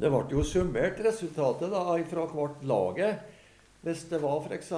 Det 0.00 0.08
ble 0.08 0.22
jo 0.32 0.44
summert 0.44 1.02
resultatet 1.04 1.74
da 1.74 1.82
fra 2.08 2.24
hvert 2.30 2.64
laget. 2.64 3.26
Hvis 3.84 4.06
det 4.08 4.22
var 4.22 4.40
f.eks. 4.40 4.70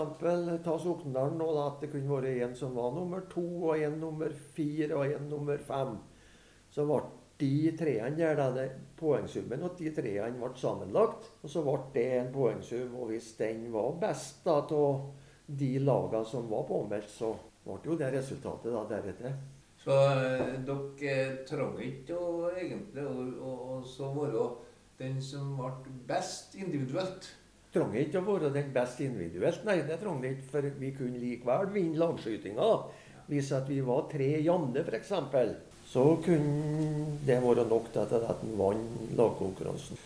ta 0.64 0.74
Sokndalen 0.82 1.38
og 1.40 1.60
at 1.62 1.84
det 1.84 1.92
kunne 1.92 2.10
vært 2.10 2.42
en 2.42 2.58
som 2.58 2.74
var 2.74 2.90
nummer 2.96 3.22
to, 3.30 3.46
og 3.70 3.78
en 3.78 3.94
nummer 4.02 4.34
fire 4.56 4.98
og 4.98 5.14
en 5.14 5.30
nummer 5.30 5.62
fem, 5.70 5.94
så 6.74 6.82
ble 6.84 6.98
de 7.38 7.76
treene 7.78 8.18
der, 8.18 8.42
da, 8.58 8.66
poengsummen 8.98 9.62
og 9.62 9.78
de 9.78 9.94
treene 9.94 10.34
ble 10.34 10.50
sammenlagt. 10.58 11.30
Og 11.46 11.54
så 11.54 11.62
ble 11.62 11.78
det 11.94 12.06
en 12.18 12.34
poengsum, 12.34 12.98
og 12.98 13.14
hvis 13.14 13.30
den 13.38 13.68
var 13.70 13.94
best 14.02 14.42
da, 14.42 14.58
av 14.66 15.27
de 15.48 15.78
lagene 15.80 16.24
som 16.28 16.48
var 16.50 16.66
påmeldt, 16.68 17.08
så 17.10 17.32
ble 17.64 17.78
jo 17.84 17.96
det 17.98 18.10
resultatet 18.12 18.74
da 18.74 18.84
deretter. 18.90 19.36
Så 19.80 19.94
eh, 19.94 20.56
dere 20.66 21.44
trengte 21.48 21.84
ikke 21.86 22.16
å 22.18 22.50
egentlig 22.50 23.04
å 23.06 23.78
så 23.86 24.10
være 24.16 24.48
den 24.98 25.20
som 25.22 25.54
ble 25.56 25.94
best 26.08 26.58
individuelt. 26.58 27.30
Trengte 27.72 28.02
ikke 28.02 28.20
å 28.20 28.26
være 28.26 28.52
den 28.52 28.72
best 28.74 29.00
individuelt, 29.04 29.64
nei, 29.68 29.80
det 29.88 30.00
trengte 30.02 30.34
ikke, 30.34 30.48
for 30.52 30.68
vi 30.82 30.92
kunne 30.96 31.22
likevel 31.22 31.72
vinne 31.72 32.00
lagskytinga. 32.02 32.68
Hvis 33.28 33.52
at 33.52 33.68
vi 33.68 33.80
var 33.84 34.06
tre 34.12 34.28
jevne, 34.40 34.84
f.eks., 34.84 35.12
så 35.88 36.04
kunne 36.24 37.18
det 37.24 37.40
være 37.40 37.64
nok 37.68 37.88
til 37.92 38.04
at 38.04 38.44
en 38.44 38.54
vant 38.60 39.12
lagkonkurransen. 39.16 40.00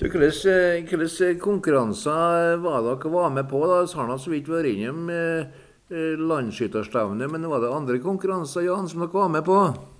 Du, 0.00 0.06
Hvilke 0.08 1.26
eh, 1.26 1.34
konkurranser 1.36 2.56
var 2.56 2.84
dere 2.86 3.10
var 3.12 3.30
med 3.30 3.50
på? 3.50 3.58
da? 3.68 3.82
Så 3.86 3.98
har 4.00 4.14
så 4.16 4.30
vidt 4.32 4.46
vært 4.48 4.70
innom 4.70 5.10
eh, 5.12 5.50
eh, 5.92 6.14
landsskytterstevnet, 6.16 7.28
men 7.28 7.44
var 7.52 7.60
det 7.60 7.72
andre 7.76 7.98
konkurranser 8.00 8.64
Jan, 8.64 8.88
som 8.88 9.04
dere 9.04 9.12
var 9.12 9.28
med 9.28 9.44
på? 9.44 9.58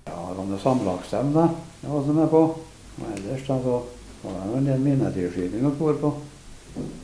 Ja, 0.09 0.15
det 0.15 0.39
var 0.39 0.49
noe 0.49 0.59
samlagsstevne 0.63 1.45
jeg 1.83 1.93
var 1.93 2.17
med 2.17 2.33
på. 2.33 2.41
Og 2.97 3.13
ellers 3.13 3.45
da, 3.45 3.59
så 3.61 3.77
var 4.23 4.41
det 4.41 4.57
en 4.63 4.71
del 4.71 4.83
minnetilskyting 4.87 5.69
dere 5.69 5.77
var 5.77 6.01
på. 6.01 6.13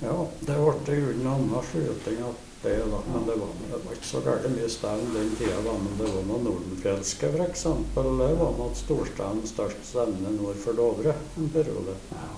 Ja, 0.01 0.17
det 0.49 0.57
ble 0.57 0.97
i 0.97 1.05
grunnen 1.05 1.31
annen 1.35 1.69
skyting 1.69 2.25
at 2.31 2.46
det, 2.63 2.77
da. 2.91 2.99
Men 3.13 3.25
det 3.27 3.35
var, 3.39 3.51
det 3.71 3.79
var 3.85 3.97
ikke 3.97 4.09
så 4.09 4.21
gærent 4.25 4.55
mye 4.55 4.69
stevn 4.71 5.13
den 5.13 5.33
tida, 5.39 5.57
da. 5.65 5.75
Men 5.83 5.97
det 5.99 6.11
var 6.13 6.27
noe 6.29 6.43
Nordenfjelske, 6.47 7.31
f.eks. 7.33 7.65
Det 7.95 8.29
var 8.41 8.55
noe 8.59 8.69
storstein 8.77 9.43
størst 9.49 9.83
stevne 9.91 10.33
nord 10.37 10.59
for 10.63 10.77
Dovre 10.77 11.15
en 11.37 11.51
periode. 11.53 11.97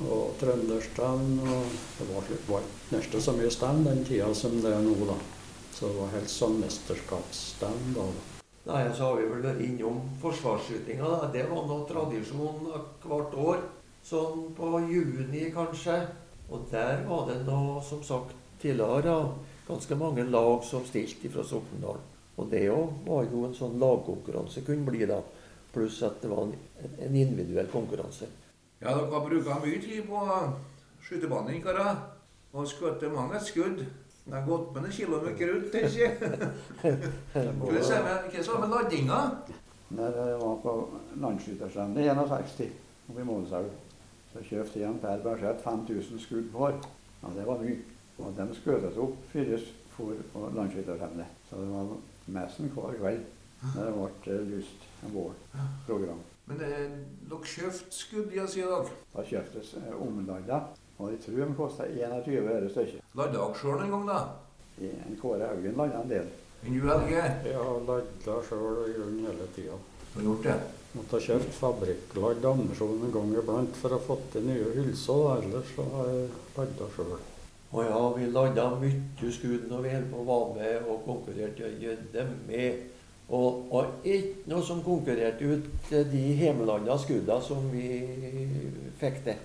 Og 0.10 0.36
Trønderstein, 0.42 1.28
Og 1.46 1.78
det 2.00 2.10
var 2.14 2.34
var 2.50 2.68
nesten 2.92 3.22
så 3.22 3.36
mye 3.38 3.52
stevn 3.54 3.86
den 3.88 4.04
tida 4.06 4.34
som 4.34 4.60
det 4.64 4.74
er 4.74 4.84
nå, 4.84 4.96
da. 5.08 5.18
Så 5.74 5.88
det 5.88 5.96
var 6.02 6.14
helt 6.18 6.32
sånn 6.32 6.60
mesterskapsstevn 6.60 7.94
da. 7.96 8.08
Nei, 8.70 8.82
så 8.94 9.08
har 9.08 9.18
vi 9.18 9.28
vel 9.30 9.44
vært 9.46 9.62
innom 9.66 10.02
forsvarsskytinga. 10.22 11.08
da. 11.08 11.30
Det 11.34 11.46
var 11.50 11.68
noe 11.70 11.88
tradisjon 11.90 12.68
hvert 13.06 13.38
år. 13.40 13.62
Sånn 14.06 14.50
på 14.58 14.80
juni, 14.90 15.48
kanskje. 15.56 16.02
Og 16.50 16.68
der 16.72 17.06
var 17.08 17.28
det 17.30 17.40
nå, 17.48 17.80
som 17.86 18.04
sagt 18.04 18.36
tidligere, 18.62 19.16
ganske 19.70 19.96
mange 20.00 20.26
lag 20.34 20.64
som 20.66 20.84
stilte 20.88 21.30
fra 21.32 21.44
Sokndal. 21.46 22.00
Og 22.40 22.50
det 22.52 22.66
òg 22.72 23.04
var 23.08 23.26
jo 23.30 23.46
en 23.48 23.54
sånn 23.56 23.78
lagkonkurranse 23.82 24.64
kunne 24.68 24.88
bli, 24.90 25.06
da. 25.10 25.22
Pluss 25.74 26.02
at 26.08 26.22
det 26.24 26.30
var 26.32 26.48
en, 26.48 26.54
en 27.06 27.16
individuell 27.16 27.68
konkurranse. 27.70 28.26
Ja, 28.82 28.94
dere 28.96 29.10
har 29.12 29.26
brukt 29.28 29.50
mye 29.66 29.82
tid 29.84 30.06
på 30.08 30.22
skytebanen, 31.06 31.60
karer. 31.62 31.96
Og 32.54 32.66
skutt 32.68 33.04
mange 33.14 33.38
skudd. 33.46 33.84
Det 34.30 34.34
har 34.38 34.46
gått 34.48 34.72
med 34.74 34.84
noen 34.86 34.94
kilo 34.94 35.20
med 35.22 35.36
krutt, 35.38 35.68
tenker 35.74 36.00
jeg. 36.06 36.98
Hva 37.34 37.84
sa 37.84 38.00
du 38.56 38.60
med- 38.62 38.70
ladinga? 38.74 39.20
Der 39.90 40.18
jeg 40.30 40.40
var 40.42 40.58
på 40.64 40.74
landsskytterstevnet 41.18 42.04
i 42.04 42.10
61 42.10 42.74
oppe 43.10 43.22
i 43.22 43.26
Målselv. 43.26 43.70
Så 44.34 44.44
kjøpte 44.46 44.80
jeg 44.80 44.86
en 44.90 45.00
Per 45.02 45.22
Berseth 45.24 45.64
5000 45.66 46.20
skudd 46.22 46.52
på. 46.54 46.68
Ja, 47.24 47.32
det 47.36 47.46
var 47.48 47.58
mye. 47.64 47.78
Og 48.20 48.36
de 48.38 48.48
skjøtes 48.58 48.98
opp 49.00 49.20
før 49.34 49.68
for 49.96 50.24
på 50.34 50.48
landsskytterstevnet. 50.56 51.38
Så 51.50 51.60
det 51.60 51.70
var 51.74 51.94
messen 52.36 52.72
hver 52.76 52.98
kveld 53.00 53.28
når 53.76 53.86
det 53.86 53.94
ble 53.96 54.34
eh, 54.34 54.44
lyst 54.54 54.86
en 55.04 55.16
vårprogram. 55.16 56.20
Men 56.50 56.62
eh, 56.66 56.86
dere 57.30 57.52
kjøpte 57.54 57.94
skudd, 57.96 58.32
ja, 58.34 58.46
sier 58.50 58.72
dere. 58.72 59.00
Da 59.14 59.26
kjøptes 59.28 59.74
eh, 59.82 59.96
omladda, 60.00 60.62
og 60.98 61.12
jeg 61.14 61.24
tror 61.26 61.42
de 61.42 61.58
kosta 61.58 61.88
21 61.92 62.52
øre 62.56 62.72
stykket. 62.72 63.04
Ladda 63.20 63.36
dere 63.36 63.60
sjøl 63.60 63.84
en 63.84 63.96
gang, 63.96 64.08
da? 64.10 64.20
I 64.80 64.92
En 64.96 65.18
Kåre 65.20 65.50
Haugen 65.52 65.76
landa 65.76 66.04
en 66.04 66.12
del. 66.14 66.30
Men 66.64 66.76
du, 66.76 66.88
Helge, 66.88 67.24
har 67.56 67.82
ladda 67.88 68.38
sjøl 68.48 68.84
i 68.88 68.96
grunnen 68.96 69.28
hele 69.28 69.50
tida. 69.56 69.80
har 70.16 70.30
gjort 70.30 70.48
det? 70.48 70.60
Måtte 70.96 71.20
ha 71.20 71.22
kjøpt 71.22 71.52
fabrikkladd 71.54 72.48
ammunisjon 72.50 73.04
en 73.06 73.12
gang 73.14 73.36
iblant 73.38 73.76
for 73.78 73.94
å 73.94 74.00
få 74.08 74.18
til 74.34 74.48
nye 74.48 74.72
hylser. 74.80 75.44
Ellers 75.44 75.76
så 75.76 75.86
har 75.98 76.10
jeg 76.16 76.32
ladda 76.56 76.90
sjøl. 76.96 77.20
Og 77.72 77.86
ja, 77.86 78.00
vi 78.16 78.30
landa 78.34 78.70
mye 78.82 79.32
skudd 79.32 79.68
når 79.70 79.84
vi 79.84 79.92
holdt 79.94 80.14
på 80.14 80.24
være 80.26 80.56
med 80.56 80.88
og 80.90 81.04
konkurrerte. 81.06 81.70
Ja, 81.82 82.26
med. 82.48 82.88
Og, 83.30 83.68
og 83.70 84.08
ikke 84.10 84.50
noe 84.50 84.66
som 84.66 84.82
konkurrerte 84.82 85.46
ut 85.46 85.92
de 85.92 86.24
hjemlanda 86.40 86.98
skuddene 86.98 87.42
som 87.46 87.68
vi 87.70 87.86
fikk 88.98 89.22
til. 89.28 89.44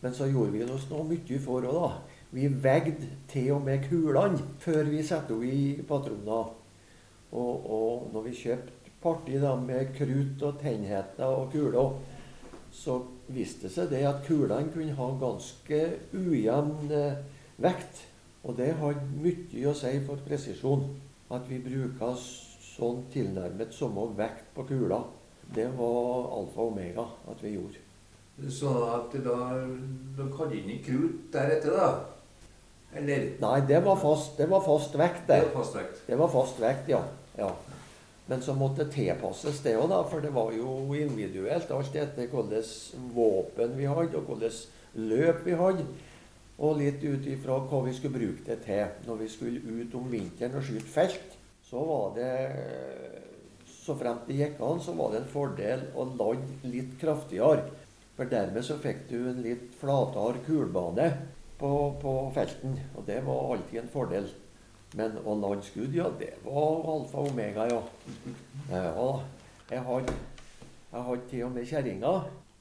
Men 0.00 0.14
så 0.16 0.28
gjorde 0.30 0.54
vi 0.54 0.64
oss 0.64 0.88
noe 0.88 1.04
mye 1.04 1.40
for 1.44 1.68
òg, 1.68 1.82
da. 1.82 2.16
Vi 2.36 2.48
veide 2.48 3.10
til 3.28 3.52
og 3.54 3.62
med 3.68 3.84
kulene 3.88 4.40
før 4.60 4.88
vi 4.88 5.04
satte 5.04 5.36
henne 5.36 5.52
i 5.52 5.84
patroner. 5.88 6.48
Og, 7.36 7.70
og 7.76 8.10
når 8.14 8.28
vi 8.30 8.36
kjøpte 8.40 8.92
parti 9.02 9.36
da, 9.40 9.52
med 9.60 9.92
krutt 9.98 10.42
og 10.48 10.60
tennheter 10.62 11.28
og 11.28 11.52
kuler, 11.52 11.92
så 12.72 12.98
viste 13.32 13.66
det 13.66 13.74
seg 13.74 13.92
det 13.92 14.04
at 14.08 14.24
kulene 14.26 14.72
kunne 14.72 14.96
ha 14.96 15.06
ganske 15.20 15.80
ujevn 16.16 16.92
eh, 16.92 17.24
vekt. 17.62 18.04
Og 18.46 18.56
det 18.58 18.72
har 18.78 18.98
mye 19.18 19.66
å 19.70 19.74
si 19.74 19.92
for 20.06 20.22
presisjon. 20.26 20.86
At 21.30 21.48
vi 21.50 21.58
bruker 21.58 22.14
sånn 22.20 23.00
tilnærmet 23.10 23.74
samme 23.74 24.04
vekt 24.18 24.52
på 24.54 24.62
kula. 24.68 25.00
Det 25.54 25.66
var 25.78 26.28
alfa 26.36 26.62
og 26.62 26.72
omega 26.72 27.06
at 27.30 27.42
vi 27.42 27.56
gjorde. 27.56 27.82
Så 28.52 28.70
at 28.92 29.14
da 29.24 29.36
Dere 30.16 30.28
hadde 30.36 30.58
ikke 30.60 30.82
krut 30.90 31.32
deretter, 31.32 31.72
da? 31.72 31.88
Eller? 32.96 33.30
Nei, 33.40 33.60
det 33.68 33.78
var 33.84 33.96
fast, 34.00 34.36
det 34.38 34.48
var 34.50 34.62
fast 34.64 34.94
vekt, 34.98 35.24
Det 35.26 35.40
det. 35.40 35.48
var 35.48 35.62
fast 35.62 35.76
vekt, 35.76 36.02
Det 36.06 36.18
var 36.18 36.28
fast 36.28 36.60
vekt, 36.60 36.88
ja. 36.88 37.02
ja. 37.38 37.50
Men 38.28 38.42
så 38.42 38.54
måtte 38.54 38.84
det 38.84 38.92
tilpasses 38.94 39.60
det 39.62 39.76
òg. 39.78 39.92
For 40.10 40.20
det 40.20 40.32
var 40.34 40.52
jo 40.52 40.94
individuelt. 40.94 41.70
Alt 41.70 41.94
etter 41.96 42.26
hvilket 42.26 42.94
våpen 43.14 43.76
vi 43.78 43.86
hadde, 43.86 44.18
og 44.18 44.30
hvilket 44.30 44.68
løp 44.94 45.44
vi 45.46 45.54
hadde. 45.58 45.86
Og 46.56 46.78
litt 46.80 47.02
ut 47.04 47.26
ifra 47.28 47.58
hva 47.68 47.82
vi 47.84 47.92
skulle 47.96 48.16
bruke 48.16 48.44
det 48.46 48.62
til. 48.64 48.92
Når 49.04 49.18
vi 49.20 49.28
skulle 49.28 49.60
ut 49.60 49.96
om 49.98 50.06
vinteren 50.08 50.56
og 50.56 50.64
skyte 50.64 50.88
felt, 50.88 51.36
så 51.66 51.82
var 51.84 52.12
det 52.16 52.32
Så 53.86 53.94
fremt 53.94 54.24
det 54.26 54.34
gikk 54.34 54.56
an, 54.66 54.80
så 54.82 54.96
var 54.98 55.12
det 55.12 55.20
en 55.20 55.28
fordel 55.30 55.82
å 55.94 56.08
lande 56.18 56.66
litt 56.66 56.96
kraftigere. 56.98 57.68
For 58.16 58.26
dermed 58.26 58.64
så 58.66 58.80
fikk 58.82 59.04
du 59.06 59.28
en 59.30 59.44
litt 59.44 59.76
flatere 59.78 60.40
kulbane 60.42 61.06
på, 61.60 61.70
på 62.02 62.14
felten. 62.34 62.74
Og 62.96 63.06
det 63.06 63.20
var 63.22 63.52
alltid 63.52 63.84
en 63.84 63.92
fordel. 63.92 64.26
Men 64.98 65.20
å 65.22 65.36
lande 65.38 65.62
skudd, 65.68 65.94
ja, 65.94 66.08
det 66.18 66.32
var 66.42 66.88
alfa 66.96 67.22
og 67.22 67.30
omega, 67.30 67.68
ja. 67.70 67.78
Ja, 68.72 69.06
jeg 69.70 69.84
hadde, 69.86 70.16
jeg 70.90 71.06
hadde 71.10 71.30
til 71.30 71.44
og 71.46 71.54
med 71.54 71.70
kjerringa. 71.70 72.14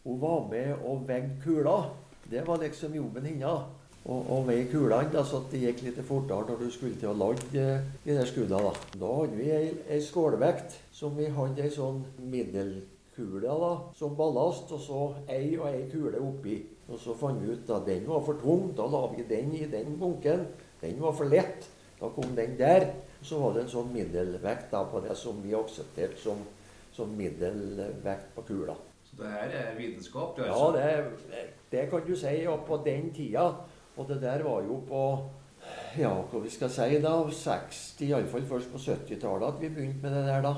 Hun 0.05 0.21
var 0.21 0.45
med 0.51 0.85
og 0.85 1.07
veide 1.09 1.39
kula. 1.41 1.77
Det 2.29 2.45
var 2.45 2.61
liksom 2.61 2.93
jobben 2.97 3.25
hennes. 3.25 3.74
Å 4.05 4.15
og 4.35 4.43
veie 4.45 4.67
kulene, 4.69 5.09
da, 5.09 5.23
så 5.25 5.39
at 5.41 5.49
det 5.49 5.63
gikk 5.63 5.79
litt 5.87 6.01
fortere 6.05 6.45
når 6.51 6.59
du 6.61 6.71
skulle 6.73 6.97
til 7.01 7.09
å 7.09 7.17
lande 7.17 7.57
eh, 7.57 7.87
de 8.03 8.13
der 8.13 8.27
skuddene. 8.29 8.69
Da 8.93 8.99
Da 9.01 9.13
hadde 9.17 9.39
vi 9.39 9.47
ei, 9.49 9.71
ei 9.89 10.01
skålvekt 10.05 10.75
som 10.93 11.15
vi 11.17 11.25
hadde 11.33 11.63
ei 11.65 11.71
sånn 11.73 12.03
middelkule 12.19 13.41
da, 13.49 13.71
som 13.97 14.13
ballast, 14.17 14.69
og 14.75 14.83
så 14.83 15.01
ei 15.33 15.55
og 15.57 15.71
ei 15.71 15.87
kule 15.89 16.21
oppi. 16.21 16.59
Og 16.85 17.01
så 17.01 17.15
fant 17.17 17.41
vi 17.41 17.55
ut 17.55 17.69
at 17.73 17.87
den 17.89 18.05
var 18.05 18.21
for 18.21 18.37
tung. 18.37 18.69
Da 18.77 18.85
la 18.85 19.07
vi 19.09 19.25
den 19.25 19.55
i 19.57 19.65
den 19.71 19.95
bunken. 19.97 20.45
Den 20.83 20.99
var 21.01 21.15
for 21.17 21.25
lett. 21.25 21.65
Da 21.97 22.11
kom 22.13 22.35
den 22.37 22.57
der. 22.59 22.91
Så 23.25 23.39
var 23.41 23.55
det 23.55 23.63
en 23.65 23.71
sånn 23.73 23.89
middelvekt 23.89 24.69
da, 24.69 24.83
på 24.85 25.01
det 25.01 25.15
som 25.17 25.39
vi 25.41 25.55
aksepterte 25.57 26.21
som, 26.21 26.43
som 26.93 27.09
middelvekt 27.17 28.35
på 28.35 28.43
kula. 28.51 28.75
Så 29.09 29.17
det 29.17 29.31
her 29.31 29.55
er 29.63 29.71
vitenskap, 29.79 30.35
det, 30.37 30.45
Ja, 30.45 30.59
altså? 30.59 30.77
det, 31.31 31.47
det 31.71 31.87
kan 31.89 32.05
du 32.05 32.13
si. 32.15 32.35
Og 32.51 32.67
på 32.67 32.77
den 32.85 33.09
tida 33.15 33.47
Og 33.97 34.07
det 34.09 34.21
der 34.21 34.43
var 34.43 34.63
jo 34.67 34.81
på 34.87 35.01
ja, 35.97 36.11
hva 36.11 36.41
vi 36.43 36.51
skal 36.51 36.71
si 36.71 36.99
da, 37.03 37.15
60, 37.31 38.01
iallfall 38.09 38.45
først 38.49 38.71
på 38.73 38.81
70-tallet 38.81 39.47
at 39.47 39.61
vi 39.61 39.71
begynte 39.71 40.03
med 40.03 40.17
det 40.17 40.25
der, 40.27 40.43
da. 40.43 40.55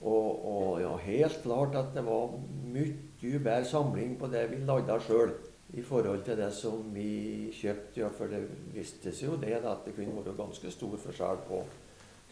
Og, 0.00 0.46
og 0.48 0.80
ja, 0.80 0.94
helt 1.04 1.42
klart 1.42 1.76
at 1.76 1.92
det 1.94 2.04
var 2.06 2.32
mye 2.72 2.94
bedre 3.20 3.64
samling 3.68 4.16
på 4.18 4.30
det 4.32 4.46
vi 4.50 4.62
lagde 4.64 4.96
sjøl 5.04 5.34
i 5.76 5.84
forhold 5.84 6.24
til 6.24 6.38
det 6.40 6.48
som 6.56 6.88
vi 6.94 7.50
kjøpte. 7.54 8.00
Ja, 8.00 8.08
for 8.16 8.32
det 8.32 8.42
viste 8.74 9.12
seg 9.12 9.28
jo 9.28 9.38
det 9.42 9.60
da, 9.60 9.76
at 9.76 9.84
det 9.86 9.94
kunne 9.98 10.16
være 10.16 10.36
ganske 10.38 10.72
stor 10.72 10.96
forskjell 11.04 11.44
på 11.48 11.62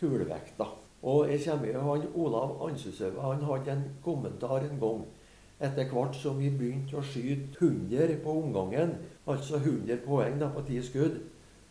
kulevekta. 0.00 0.72
Og 1.02 1.28
jeg 1.30 1.44
kommer 1.44 1.70
jo, 1.70 1.84
han 1.92 2.08
Olav 2.14 2.56
Ansusøve 2.66 3.22
han 3.22 3.44
hadde 3.46 3.76
en 3.76 3.84
kommentar 4.02 4.64
en 4.66 4.80
gang. 4.80 5.04
Etter 5.60 5.90
hvert 5.90 6.14
som 6.14 6.38
vi 6.38 6.50
begynte 6.54 6.98
å 6.98 7.04
skyte 7.04 7.58
100 7.58 8.20
på 8.22 8.34
omgangen, 8.40 8.96
altså 9.28 9.60
100 9.60 10.00
poeng 10.06 10.40
da, 10.40 10.48
på 10.54 10.64
10 10.66 10.82
skudd, 10.88 11.20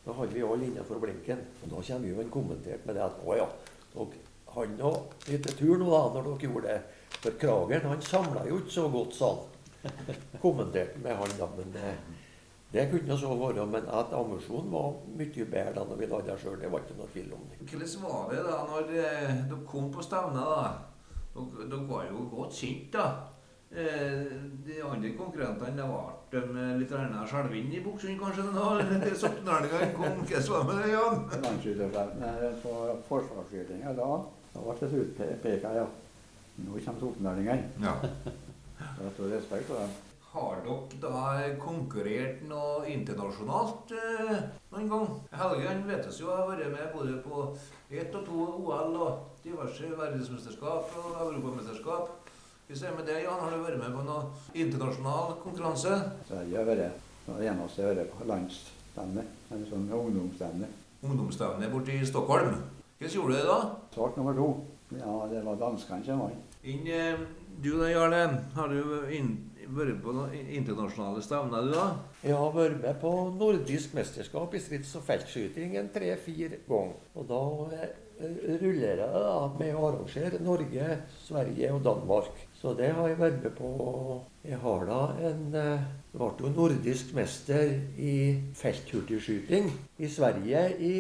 da 0.05 0.15
hadde 0.15 0.33
vi 0.33 0.45
alle 0.45 0.69
innenfor 0.69 1.01
blinken. 1.03 1.41
Og 1.63 1.73
da 1.73 1.83
kommer 1.89 2.09
jo 2.09 2.21
en 2.21 2.31
kommentert 2.31 2.85
med 2.85 2.95
det 2.95 3.03
at 3.03 3.19
å 3.25 3.37
ja, 3.37 3.47
dere 3.93 4.23
han 4.57 4.77
nå 4.79 4.91
litt 5.27 5.49
tur 5.59 5.75
nå 5.77 5.89
da, 5.91 6.03
når 6.13 6.29
dere 6.29 6.47
gjorde 6.49 6.71
det. 6.71 6.79
For 7.17 7.39
Krageren 7.41 7.91
han 7.91 8.01
samla 8.01 8.45
jo 8.47 8.61
ikke 8.61 8.75
så 8.77 8.87
godt, 8.93 9.17
sa 9.17 9.33
han. 9.35 9.53
Kommenterte 10.43 11.01
med 11.03 11.17
han 11.17 11.35
da, 11.37 11.49
men 11.57 11.73
det, 11.75 11.93
det 12.73 12.87
kunne 12.91 13.17
så 13.19 13.35
være. 13.37 13.65
Men 13.69 13.89
at 13.99 14.13
ammunisjonen 14.15 14.71
var 14.73 14.97
mye 15.19 15.47
bedre 15.53 15.75
da 15.77 15.85
når 15.87 16.01
vi 16.01 16.11
lagde 16.11 16.31
det 16.31 16.41
sjøl, 16.41 16.59
det 16.61 16.71
var 16.73 16.85
ikke 16.85 16.99
noe 16.99 17.09
tvil 17.13 17.33
om 17.37 17.47
det. 17.51 17.61
Hvordan 17.71 18.05
var 18.05 18.29
det 18.33 18.43
da 18.47 18.59
når 18.71 18.93
eh, 19.05 19.33
dere 19.51 19.63
kom 19.69 19.89
på 19.93 20.05
stevnet? 20.05 20.53
da? 20.53 20.69
Dere, 21.35 21.69
dere 21.73 21.89
var 21.91 22.07
jo 22.09 22.29
godt 22.33 22.61
kjent, 22.61 22.93
da. 22.95 23.07
Eh, 23.69 24.25
de 24.65 24.77
andre 24.79 25.09
konkurrentene 25.17 25.83
ble 26.31 26.41
de 26.47 26.67
litt 26.79 26.93
skjelvende 27.27 27.75
i 27.75 27.81
buksene, 27.83 28.15
kanskje? 28.19 28.45
da? 28.55 29.13
Soknarningene 29.24 29.89
kom. 29.97 30.21
Hvordan 30.24 30.51
var 30.53 30.67
med 30.69 30.77
det, 30.83 30.91
Jan? 30.93 31.17
Landsskytterfeltet 31.43 32.62
på 32.63 32.75
forsvarsskytinga 33.09 33.91
da, 33.97 34.09
da 34.53 34.63
ble 34.63 34.77
det 34.79 35.01
utpeka, 35.03 35.74
ja. 35.81 35.88
Nå 36.63 36.79
kommer 36.86 37.03
soknarningene. 37.03 37.63
Ja. 37.83 37.97
Jeg 38.77 39.03
har 39.03 39.13
stor 39.17 39.31
respekt 39.33 39.67
for 39.67 39.81
dem. 39.81 39.95
Har 40.31 40.59
dere 40.63 41.00
da 41.01 41.21
konkurrert 41.59 42.43
noe 42.47 42.86
internasjonalt 42.93 43.91
eh, 43.97 44.33
noen 44.71 44.89
gang? 44.91 45.07
Helge 45.33 45.65
han 45.65 45.83
vet 45.89 46.07
oss 46.07 46.19
jo 46.21 46.29
har 46.31 46.45
vært 46.51 46.69
med 46.71 46.93
både 46.93 47.17
på 47.25 47.41
ett 47.89 48.15
og 48.15 48.24
to 48.27 48.45
OL 48.62 48.97
og 49.01 49.41
diverse 49.43 49.89
verdensmesterskap 49.97 50.93
og 51.01 51.19
europamesterskap. 51.25 52.26
Vi 52.69 52.75
ser 52.75 52.91
med 52.91 53.05
det, 53.05 53.21
Jan, 53.24 53.39
Har 53.39 53.51
du 53.51 53.62
vært 53.63 53.79
med 53.79 53.93
på 53.95 54.01
noen 54.03 54.31
internasjonal 54.59 55.38
konkurranse? 55.39 55.93
Sverige 56.27 56.57
har 56.57 56.65
vært 56.67 56.81
det 57.27 57.29
var 57.29 57.38
det 57.39 57.45
eneste 57.51 57.79
jeg 57.79 57.88
har 57.88 57.95
vært 57.95 58.09
på 58.17 58.25
landsstevne. 58.27 59.24
En 59.55 59.62
sånn 59.69 59.86
ungdomsstevne. 59.95 60.67
Ungdomsstevne 61.07 61.69
borte 61.71 61.95
i 61.95 62.07
Stockholm. 62.07 62.57
Hvordan 63.00 63.13
gjorde 63.15 63.31
du 63.31 63.38
det 63.38 63.45
da? 63.47 63.57
Svart 63.93 64.19
nummer 64.19 64.36
to. 64.36 64.47
Ja, 64.97 65.13
det 65.31 65.43
var 65.45 65.62
danskene 65.62 66.03
som 66.03 66.25
vant. 66.25 66.57
Inn, 66.67 66.88
eh, 66.88 67.24
du 67.63 67.69
da, 67.77 67.88
Jarle. 67.91 68.21
Har 68.55 68.67
du 68.71 69.07
inn, 69.15 69.31
vært 69.67 70.01
på 70.03 70.15
noen 70.15 70.36
internasjonale 70.59 71.24
stevner, 71.24 71.67
du 71.67 71.71
da? 71.75 71.86
Jeg 72.24 72.36
har 72.36 72.51
vært 72.55 72.81
med 72.83 73.00
på 73.03 73.13
nordisk 73.36 73.95
mesterskap 73.95 74.55
i 74.55 74.63
strids- 74.63 74.95
og 75.00 75.07
feltskyting 75.07 75.79
en 75.79 75.88
tre-fire 75.95 76.59
ganger. 76.67 77.00
Og 77.15 77.27
da 77.31 77.41
rullerer 77.63 77.95
ruller 78.62 78.88
jeg 78.88 78.97
da 78.97 79.47
med 79.59 79.75
å 79.75 79.88
arrangere 79.91 80.39
Norge, 80.41 81.01
Sverige 81.27 81.74
og 81.74 81.83
Danmark. 81.83 82.46
Så 82.57 82.73
det 82.73 82.89
har 82.97 83.07
jeg 83.07 83.19
vært 83.19 83.43
med 83.43 83.53
på. 83.57 83.71
Jeg 84.47 84.57
har 84.63 84.85
da 84.89 85.01
en 85.29 85.41
eh, 85.53 85.87
ble 86.15 86.29
jo 86.41 86.49
nordisk 86.55 87.13
mester 87.13 87.75
i 88.01 88.13
felthurtigskyting 88.57 89.69
i 90.01 90.09
Sverige 90.09 90.63
i 90.81 90.93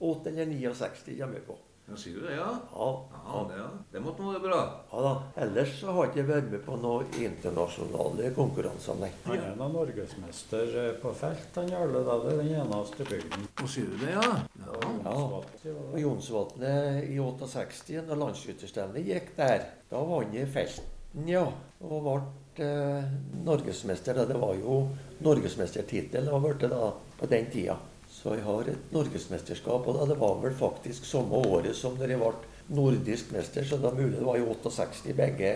8 0.00 0.32
eller 0.32 0.54
69, 0.54 1.18
kommer 1.18 1.40
jeg 1.40 1.44
på. 1.50 1.58
Ja, 1.88 1.96
Sier 1.96 2.18
du 2.20 2.26
det, 2.26 2.34
ja? 2.36 2.48
Ja, 2.74 2.88
Ja, 3.28 3.42
det, 3.48 3.56
ja. 3.56 3.68
det 3.92 4.00
måtte 4.04 4.20
nå 4.24 4.32
være 4.34 4.42
bra. 4.44 4.58
ja 4.92 5.02
da. 5.06 5.12
Ellers 5.44 5.70
så 5.80 5.92
har 5.96 6.04
jeg 6.04 6.12
ikke 6.14 6.26
vært 6.28 6.50
med 6.52 6.62
på 6.66 6.76
noen 6.82 7.14
internasjonale 7.16 8.30
konkurranser, 8.36 8.98
nei. 9.00 9.08
Han 9.24 9.40
er 9.40 9.54
nå 9.56 9.68
norgesmester 9.72 10.74
eh, 10.82 10.90
på 11.00 11.12
felt, 11.16 11.48
han 11.56 11.72
Jarle. 11.72 12.02
da. 12.04 12.18
Det 12.24 12.34
er 12.34 12.42
den 12.42 12.52
eneste 12.60 13.06
bygden. 13.08 13.48
Og 13.62 13.72
sier 13.72 13.88
du 13.88 13.96
det, 14.04 14.12
ja? 14.12 14.28
Ja. 14.66 14.92
Ja. 15.08 15.72
På 15.92 16.02
Jonsvatnet 16.02 17.08
i 17.08 17.16
68, 17.18 18.04
når 18.08 18.22
landsskytterstevnet 18.26 19.08
gikk 19.08 19.32
der, 19.40 19.64
da 19.88 20.04
vant 20.12 20.36
jeg 20.36 20.48
felten, 20.52 21.24
ja. 21.28 21.46
Og 21.80 22.02
ble 22.04 22.66
eh, 22.68 23.12
norgesmester. 23.48 24.26
Det 24.28 24.36
var 24.36 24.54
jo 24.60 24.82
norgesmestertittel 25.24 26.28
har 26.28 26.42
blitt 26.44 26.68
da 26.68 26.90
på 27.18 27.26
den 27.32 27.48
tida. 27.52 27.78
Så 28.18 28.34
jeg 28.34 28.42
har 28.42 28.70
et 28.70 28.92
norgesmesterskap. 28.94 29.86
Og 29.86 30.08
det 30.10 30.18
var 30.18 30.40
vel 30.42 30.54
faktisk 30.58 31.06
samme 31.06 31.38
året 31.38 31.76
som 31.78 31.98
når 31.98 32.14
jeg 32.14 32.22
ble 32.22 32.32
nordisk 32.78 33.30
mester, 33.32 33.64
så 33.64 33.78
det 33.80 33.88
er 33.88 33.96
mulig 33.96 34.18
det 34.18 34.26
var 34.26 34.36
i 34.36 34.44
68 34.44 35.14
begge, 35.16 35.52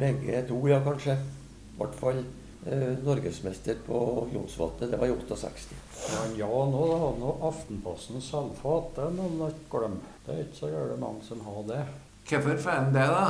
begge 0.00 0.42
to, 0.48 0.58
ja 0.68 0.80
kanskje. 0.84 1.14
I 1.16 1.78
hvert 1.78 1.96
fall 1.96 2.18
eh, 2.20 2.98
norgesmester 3.06 3.78
på 3.86 4.00
Jonsvatnet. 4.34 4.90
Det 4.92 4.98
var 5.00 5.08
i 5.08 5.14
68. 5.14 5.78
Han 6.18 6.36
Jan 6.36 6.76
òg 6.76 6.92
har 7.04 7.16
nå 7.20 7.32
Aftenposten 7.48 8.20
salfat. 8.24 8.92
Det 8.98 9.08
må 9.16 9.30
man 9.38 9.54
ikke 9.54 9.78
glemme. 9.78 10.12
Det 10.26 10.34
er 10.34 10.44
ikke 10.44 10.60
så 10.60 10.72
gærent 10.74 11.00
mange 11.00 11.24
som 11.24 11.40
har 11.46 11.62
det. 11.70 11.80
Hvorfor 12.30 12.60
får 12.62 12.76
han 12.76 12.92
det, 12.94 13.06
da? 13.10 13.24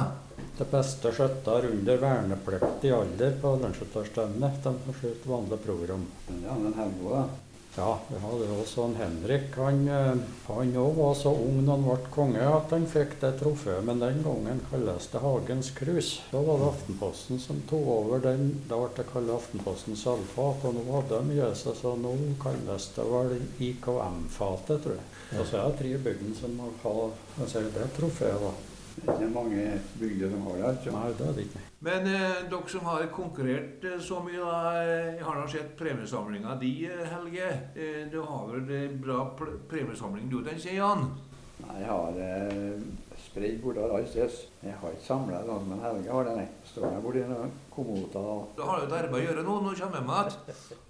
Det 0.59 0.67
beste 0.73 1.13
skjøtter 1.15 1.69
under 1.71 2.01
vernepliktig 2.03 2.91
alder 2.97 3.39
på 3.41 3.55
landsskytterstevnet. 3.63 4.59
De 4.65 4.75
får 4.87 4.99
skyte 4.99 5.31
vanlig 5.31 5.61
program. 5.65 6.03
Men 6.27 6.43
Den 6.43 6.51
er 6.51 6.67
en 6.73 6.77
Helgo, 6.81 7.15
da. 7.15 7.50
Ja, 7.77 7.99
vi 8.09 8.19
hadde 8.19 8.47
også 8.61 8.83
en 8.89 8.97
Henrik. 8.99 9.55
Han 9.55 9.85
eh, 9.89 10.17
han 10.49 10.73
òg 10.77 10.97
var 10.97 11.13
så 11.15 11.31
ung 11.31 11.61
da 11.63 11.77
han 11.77 11.85
ble 11.87 12.11
konge 12.11 12.43
at 12.43 12.73
han 12.75 12.87
fikk 12.91 13.15
det 13.23 13.31
trofeet. 13.39 13.85
Men 13.87 14.03
den 14.03 14.25
gangen 14.27 14.63
kalles 14.73 15.07
det 15.13 15.23
Hagens 15.23 15.71
krus. 15.79 16.11
Da 16.33 16.43
var 16.43 16.59
det 16.59 16.71
Aftenposten 16.73 17.39
som 17.39 17.63
tok 17.71 17.87
over 17.95 18.25
den. 18.27 18.51
Da 18.69 18.81
ble 18.81 18.91
det 18.99 19.07
kalt 19.13 19.31
Aftenpostens 19.37 20.03
alfat. 20.11 20.67
Og 20.67 20.77
nå 20.81 20.85
hadde 20.91 21.23
de 21.31 21.39
gitt 21.39 21.63
seg, 21.63 21.79
så 21.79 21.95
nå 22.01 22.17
kalles 22.43 22.91
det 22.97 23.09
vel 23.15 23.37
IKM-fatet, 23.71 24.83
tror 24.83 24.99
jeg. 24.99 25.09
Og 25.39 25.47
så 25.47 25.63
er 25.63 25.71
det 25.71 25.81
tre 25.85 25.97
bygder 26.11 26.39
som 26.43 26.61
har 26.65 26.77
ha 26.83 26.97
altså, 27.39 27.67
det 27.79 27.91
trofeet, 27.97 28.47
da. 28.49 28.55
Det 29.01 29.07
er 29.07 29.21
ikke 29.21 29.35
mange 29.39 29.67
bygder 30.01 30.35
som 30.35 30.49
har 30.51 30.65
det. 30.65 30.79
Ikke? 30.81 30.97
Nei, 30.99 31.11
det 31.15 31.29
er 31.29 31.37
det 31.39 31.51
ikke. 31.53 31.70
Men 31.83 32.07
eh, 32.07 32.43
dere 32.51 32.69
som 32.69 32.85
har 32.85 33.07
konkurrert 33.09 33.85
eh, 33.89 34.01
så 34.05 34.19
mye, 34.21 34.37
da, 34.37 34.83
eh, 34.85 35.23
har 35.25 35.39
da 35.41 35.47
sett 35.49 35.71
premiesamlinga 35.79 36.59
di, 36.61 36.75
eh, 36.85 37.07
Helge. 37.09 37.47
Eh, 37.75 38.03
du 38.13 38.19
har 38.21 38.51
vel 38.51 38.69
en 38.77 38.99
bra 39.01 39.23
premiesamling 39.71 40.29
du, 40.29 40.43
tenker 40.45 40.61
sier 40.61 40.77
Jan? 40.77 41.07
Nei, 41.61 41.79
jeg 41.81 41.89
har 41.89 42.19
eh, 42.21 42.83
spredd 43.21 43.63
bortover 43.63 43.95
alle 43.97 44.11
steder. 44.13 44.37
Jeg 44.67 44.77
har 44.83 44.93
ikke 44.93 45.07
samla 45.07 45.41
noen, 45.49 45.71
men 45.71 45.81
Helge 45.87 46.13
har 46.13 46.29
det, 46.29 46.35
nei. 46.37 46.45
Står 46.69 46.85
jeg 46.91 47.05
borti 47.07 47.25
noen 47.31 47.57
kommoder 47.73 48.29
og 48.35 48.53
Da 48.61 48.69
har 48.69 48.83
du 48.83 48.87
et 48.91 48.99
arbeid 48.99 49.17
å 49.17 49.25
gjøre 49.25 49.47
nå. 49.49 49.57
Nå 49.65 49.75
kommer 49.81 50.05
jeg 50.05 50.13
at 50.21 50.39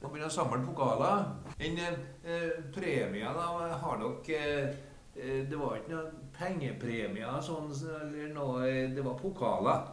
og 0.02 0.08
begynner 0.08 0.26
å 0.26 0.34
samle 0.40 0.60
pokaler. 0.66 1.24
Den 1.62 1.80
eh, 1.86 2.58
premien, 2.74 3.38
da, 3.38 3.46
har 3.86 4.02
dere 4.02 4.42
eh, 4.42 4.82
eh, 5.14 5.40
Det 5.46 5.62
var 5.62 5.78
ikke 5.78 5.94
noen 5.94 6.28
pengepremier 6.34 7.38
sånn, 7.46 7.70
eller 8.02 8.34
noe, 8.34 8.66
eh, 8.66 8.90
det 8.90 9.06
var 9.06 9.18
pokaler. 9.22 9.88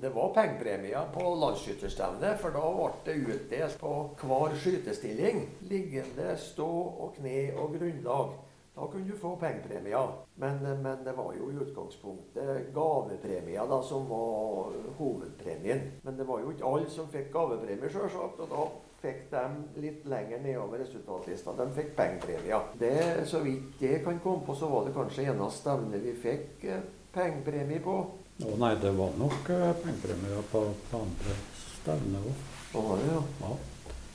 Det 0.00 0.10
var 0.10 0.34
pengepremier 0.34 1.06
på 1.14 1.34
landsskytterstevnet, 1.40 2.40
for 2.40 2.52
da 2.52 2.64
ble 2.76 2.88
det 3.06 3.34
utdelt 3.34 3.78
på 3.80 3.92
hver 4.20 4.56
skytestilling. 4.60 5.46
Liggende, 5.70 6.34
stå 6.36 6.68
og 6.68 7.14
kne 7.16 7.38
og 7.56 7.78
grunnlag. 7.78 8.34
Da 8.74 8.88
kunne 8.90 9.08
du 9.08 9.16
få 9.16 9.36
pengepremier. 9.40 10.10
Men, 10.34 10.58
men 10.82 11.04
det 11.06 11.14
var 11.16 11.32
jo 11.38 11.48
i 11.50 11.60
utgangspunktet 11.62 12.72
gavepremier 12.74 13.68
da, 13.70 13.78
som 13.86 14.08
var 14.10 14.74
hovedpremien. 14.98 15.86
Men 16.02 16.18
det 16.18 16.26
var 16.28 16.42
jo 16.42 16.50
ikke 16.52 16.66
alle 16.68 16.90
som 16.90 17.08
fikk 17.12 17.30
gavepremier, 17.32 17.92
sjølsagt. 17.94 18.42
Og 18.44 18.50
da 18.50 18.66
fikk 19.04 19.22
de 19.30 19.44
litt 19.84 20.04
lenger 20.10 20.42
nedover 20.42 20.82
resultatlista. 20.82 21.54
De 21.56 21.68
fikk 21.78 21.94
pengepremier. 21.96 23.24
Så 23.30 23.40
vidt 23.46 23.80
jeg 23.80 24.02
kan 24.04 24.20
komme 24.20 24.44
på, 24.44 24.58
så 24.58 24.68
var 24.68 24.84
det 24.88 24.96
kanskje 24.98 25.30
eneste 25.30 25.62
stevne 25.62 26.02
vi 26.02 26.16
fikk 26.26 26.68
eh, 26.68 26.84
pengepremie 27.14 27.80
på. 27.84 27.96
Å 28.42 28.56
nei, 28.58 28.72
det 28.82 28.90
var 28.98 29.14
nok 29.20 29.52
uh, 29.54 29.68
pengepremier 29.84 30.48
på, 30.50 30.64
på 30.90 31.04
andre 31.04 31.36
stevner 31.60 32.26
òg. 32.32 32.42
Oh, 32.74 32.96
det, 32.98 33.12
ja. 33.12 33.22
Ja. 33.44 33.54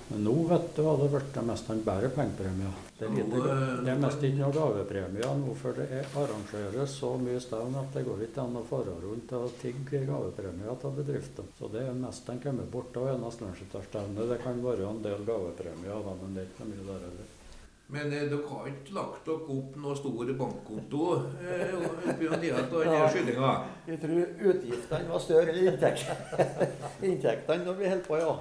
Men 0.09 0.23
nå 0.25 0.33
vet 0.49 0.71
du 0.73 0.81
hva 0.81 0.95
det 0.97 1.07
blitt 1.13 1.35
nesten 1.45 1.83
bare 1.85 2.09
pengepremier. 2.11 2.77
Det 2.97 3.05
er, 3.05 3.11
lite, 3.13 3.41
eh, 3.45 3.73
det 3.85 3.91
er 3.93 3.99
mest 4.01 4.23
ikke 4.25 4.39
noe 4.41 4.55
gavepremier 4.55 5.35
nå, 5.37 5.53
for 5.61 5.77
det 5.77 5.85
er 5.99 6.15
arrangeres 6.17 6.95
så 6.97 7.11
mye 7.21 7.39
stevn 7.43 7.77
at 7.79 7.93
det 7.93 8.03
går 8.07 8.23
ikke 8.25 8.41
an 8.43 8.57
å 8.57 8.63
fare 8.67 8.95
rundt 9.03 9.35
og 9.37 9.53
tigge 9.61 10.01
gavepremier 10.09 10.79
til 10.81 10.95
bedriftene. 10.97 11.53
Så 11.59 11.69
det 11.71 11.85
er 11.85 11.99
mest 12.01 12.31
en 12.33 12.41
kommer 12.41 12.71
bort 12.73 12.97
av 12.97 13.11
eneste 13.13 13.45
landsskytterstevne. 13.45 14.25
Det 14.33 14.41
kan 14.41 14.63
være 14.65 14.89
en 14.89 15.03
del 15.05 15.27
gavepremier, 15.29 16.01
da, 16.09 16.17
men 16.23 16.33
det 16.33 16.43
er 16.47 16.49
ikke 16.55 16.71
mye 16.73 16.87
der 16.89 17.05
heller. 17.05 17.35
Men 17.91 18.13
eh, 18.13 18.27
dere 18.29 18.45
har 18.45 18.67
ikke 18.69 18.93
lagt 18.93 19.25
dere 19.25 19.55
opp 19.55 19.77
noe 19.81 19.95
stor 19.97 20.31
bankkonto 20.37 21.05
eh, 21.41 21.71
oppi 21.73 22.27
denne 22.29 23.07
skytinga? 23.09 23.53
Jeg 23.89 24.01
tror 24.03 24.51
utgiftene 24.51 25.09
var 25.09 25.23
større 25.23 25.55
enn 25.55 25.71
inntekt. 25.71 26.11
inntektene 27.09 27.65
når 27.65 27.79
vi 27.79 27.89
holdt 27.89 28.05
på, 28.05 28.19
ja. 28.21 28.35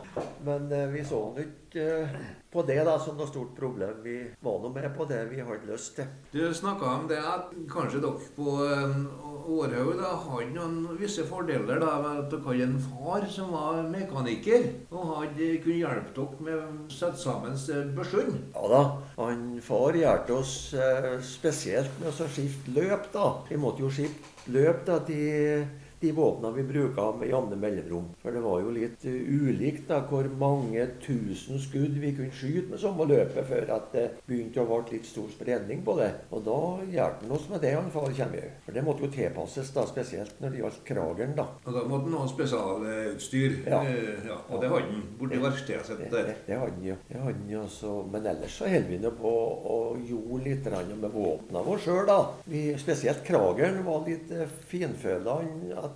Men 0.44 0.68
eh, 0.68 0.84
vi 0.92 1.04
så 1.08 1.22
nå 1.32 1.46
ikke 1.46 1.67
ikke 1.68 1.87
eh, 2.02 2.20
på 2.50 2.62
det 2.64 2.78
da 2.87 2.96
som 3.00 3.16
noe 3.18 3.28
stort 3.28 3.54
problem. 3.57 4.00
Vi 4.04 4.16
var 4.44 4.61
nå 4.62 4.70
med 4.72 4.88
på 4.96 5.04
det 5.09 5.20
vi 5.31 5.42
hadde 5.44 5.68
lyst 5.68 5.98
til. 5.98 6.09
Du 6.33 6.40
snakka 6.54 6.94
om 6.96 7.09
det 7.11 7.18
at 7.20 7.52
kanskje 7.70 8.00
dere 8.00 8.31
på 8.37 8.54
um, 8.64 9.09
Århaug 9.48 10.00
hadde 10.00 10.50
noen 10.54 10.98
visse 11.00 11.24
fordeler. 11.28 11.81
da, 11.81 11.98
med 12.02 12.24
at 12.24 12.31
Dere 12.33 12.44
hadde 12.46 12.68
en 12.68 12.78
far 12.81 13.26
som 13.33 13.52
var 13.52 13.83
mekaniker 13.88 14.68
og 14.90 15.12
hadde 15.14 15.50
kunne 15.64 15.81
hjelpe 15.83 16.14
dere 16.16 16.46
med 16.48 16.57
å 16.59 16.92
sette 16.92 17.20
sammen 17.20 17.57
børsene. 17.96 18.40
Ja 18.54 18.72
da, 18.72 18.83
han 19.18 19.44
far 19.64 19.96
hjalp 19.96 20.33
oss 20.38 20.54
eh, 20.74 21.18
spesielt 21.24 22.00
med 22.00 22.12
å 22.12 22.28
skifte 22.33 22.76
løp. 22.76 23.12
da. 23.12 23.28
Vi 23.48 23.61
måtte 23.61 23.85
jo 23.85 23.92
skifte 23.92 24.52
løp 24.52 24.85
da, 24.88 24.98
til 25.04 25.68
de 26.02 26.12
våpnene 26.16 26.54
vi 26.56 26.66
bruker 26.68 27.18
med 27.20 27.32
jevne 27.32 27.58
mellomrom. 27.61 28.11
For 28.22 28.34
det 28.34 28.42
var 28.44 28.61
jo 28.64 28.74
litt 28.74 29.06
uh, 29.06 29.48
ulikt 29.48 29.88
da, 29.90 30.02
hvor 30.08 30.28
mange 30.40 30.87
tusen 31.04 31.61
skudd 31.62 31.98
vi 32.02 32.12
kunne 32.16 32.34
skyte 32.34 32.72
med 32.72 32.82
samme 32.82 33.06
løpet 33.08 33.48
før 33.48 33.74
at 33.78 33.90
det 33.94 34.06
begynte 34.26 34.62
å 34.62 34.68
bli 34.68 34.98
litt 34.98 35.08
stor 35.08 35.28
spredning 35.32 35.82
på 35.87 35.96
det. 36.00 36.11
Og 36.34 36.44
da 36.46 36.58
hjalp 36.92 37.24
han 37.24 37.34
oss 37.38 37.48
med 37.52 37.62
det, 37.64 37.74
han 37.76 37.90
far. 37.94 38.08
For 38.08 38.74
det 38.74 38.82
måtte 38.84 39.04
jo 39.04 39.11
tilpasses, 39.12 39.70
da, 39.74 39.84
spesielt 39.88 40.40
når 40.42 40.54
det 40.54 40.62
gjaldt 40.62 40.80
krageren. 40.88 41.34
da. 41.37 41.46
Og 41.64 41.74
da 41.76 41.84
måtte 41.88 42.08
han 42.08 42.16
ha 42.22 42.28
spesialutstyr. 42.30 43.58
Ja. 43.68 43.82
Eh, 43.84 44.26
ja, 44.28 44.38
og 44.48 44.62
det 44.62 44.70
hadde 44.72 44.92
han 44.92 45.02
borti 45.20 45.40
verkstedet 45.42 45.87
sitt 45.87 46.00
Det, 46.00 46.11
der. 46.12 46.30
det, 46.30 46.37
det 46.46 46.58
hadde 46.58 46.72
han 46.72 46.87
jo. 46.88 46.96
Det 47.08 47.20
hadde 47.20 47.34
han 47.42 47.52
jo 47.52 47.64
så, 47.72 47.94
men 48.12 48.26
ellers 48.32 48.56
så 48.58 48.70
holder 48.70 48.88
vi 48.88 49.00
nå 49.02 49.12
på 49.18 49.34
å 49.74 49.78
gjorde 50.08 50.44
litt 50.46 50.68
med 50.68 51.11
våpnene 51.14 51.64
våre 51.66 51.82
sjøl, 51.82 52.04
da. 52.08 52.18
Vi, 52.48 52.62
spesielt 52.80 53.24
krageren 53.26 53.82
var 53.87 54.04
litt 54.08 54.32
eh, 54.34 54.48
finføla. 54.70 55.38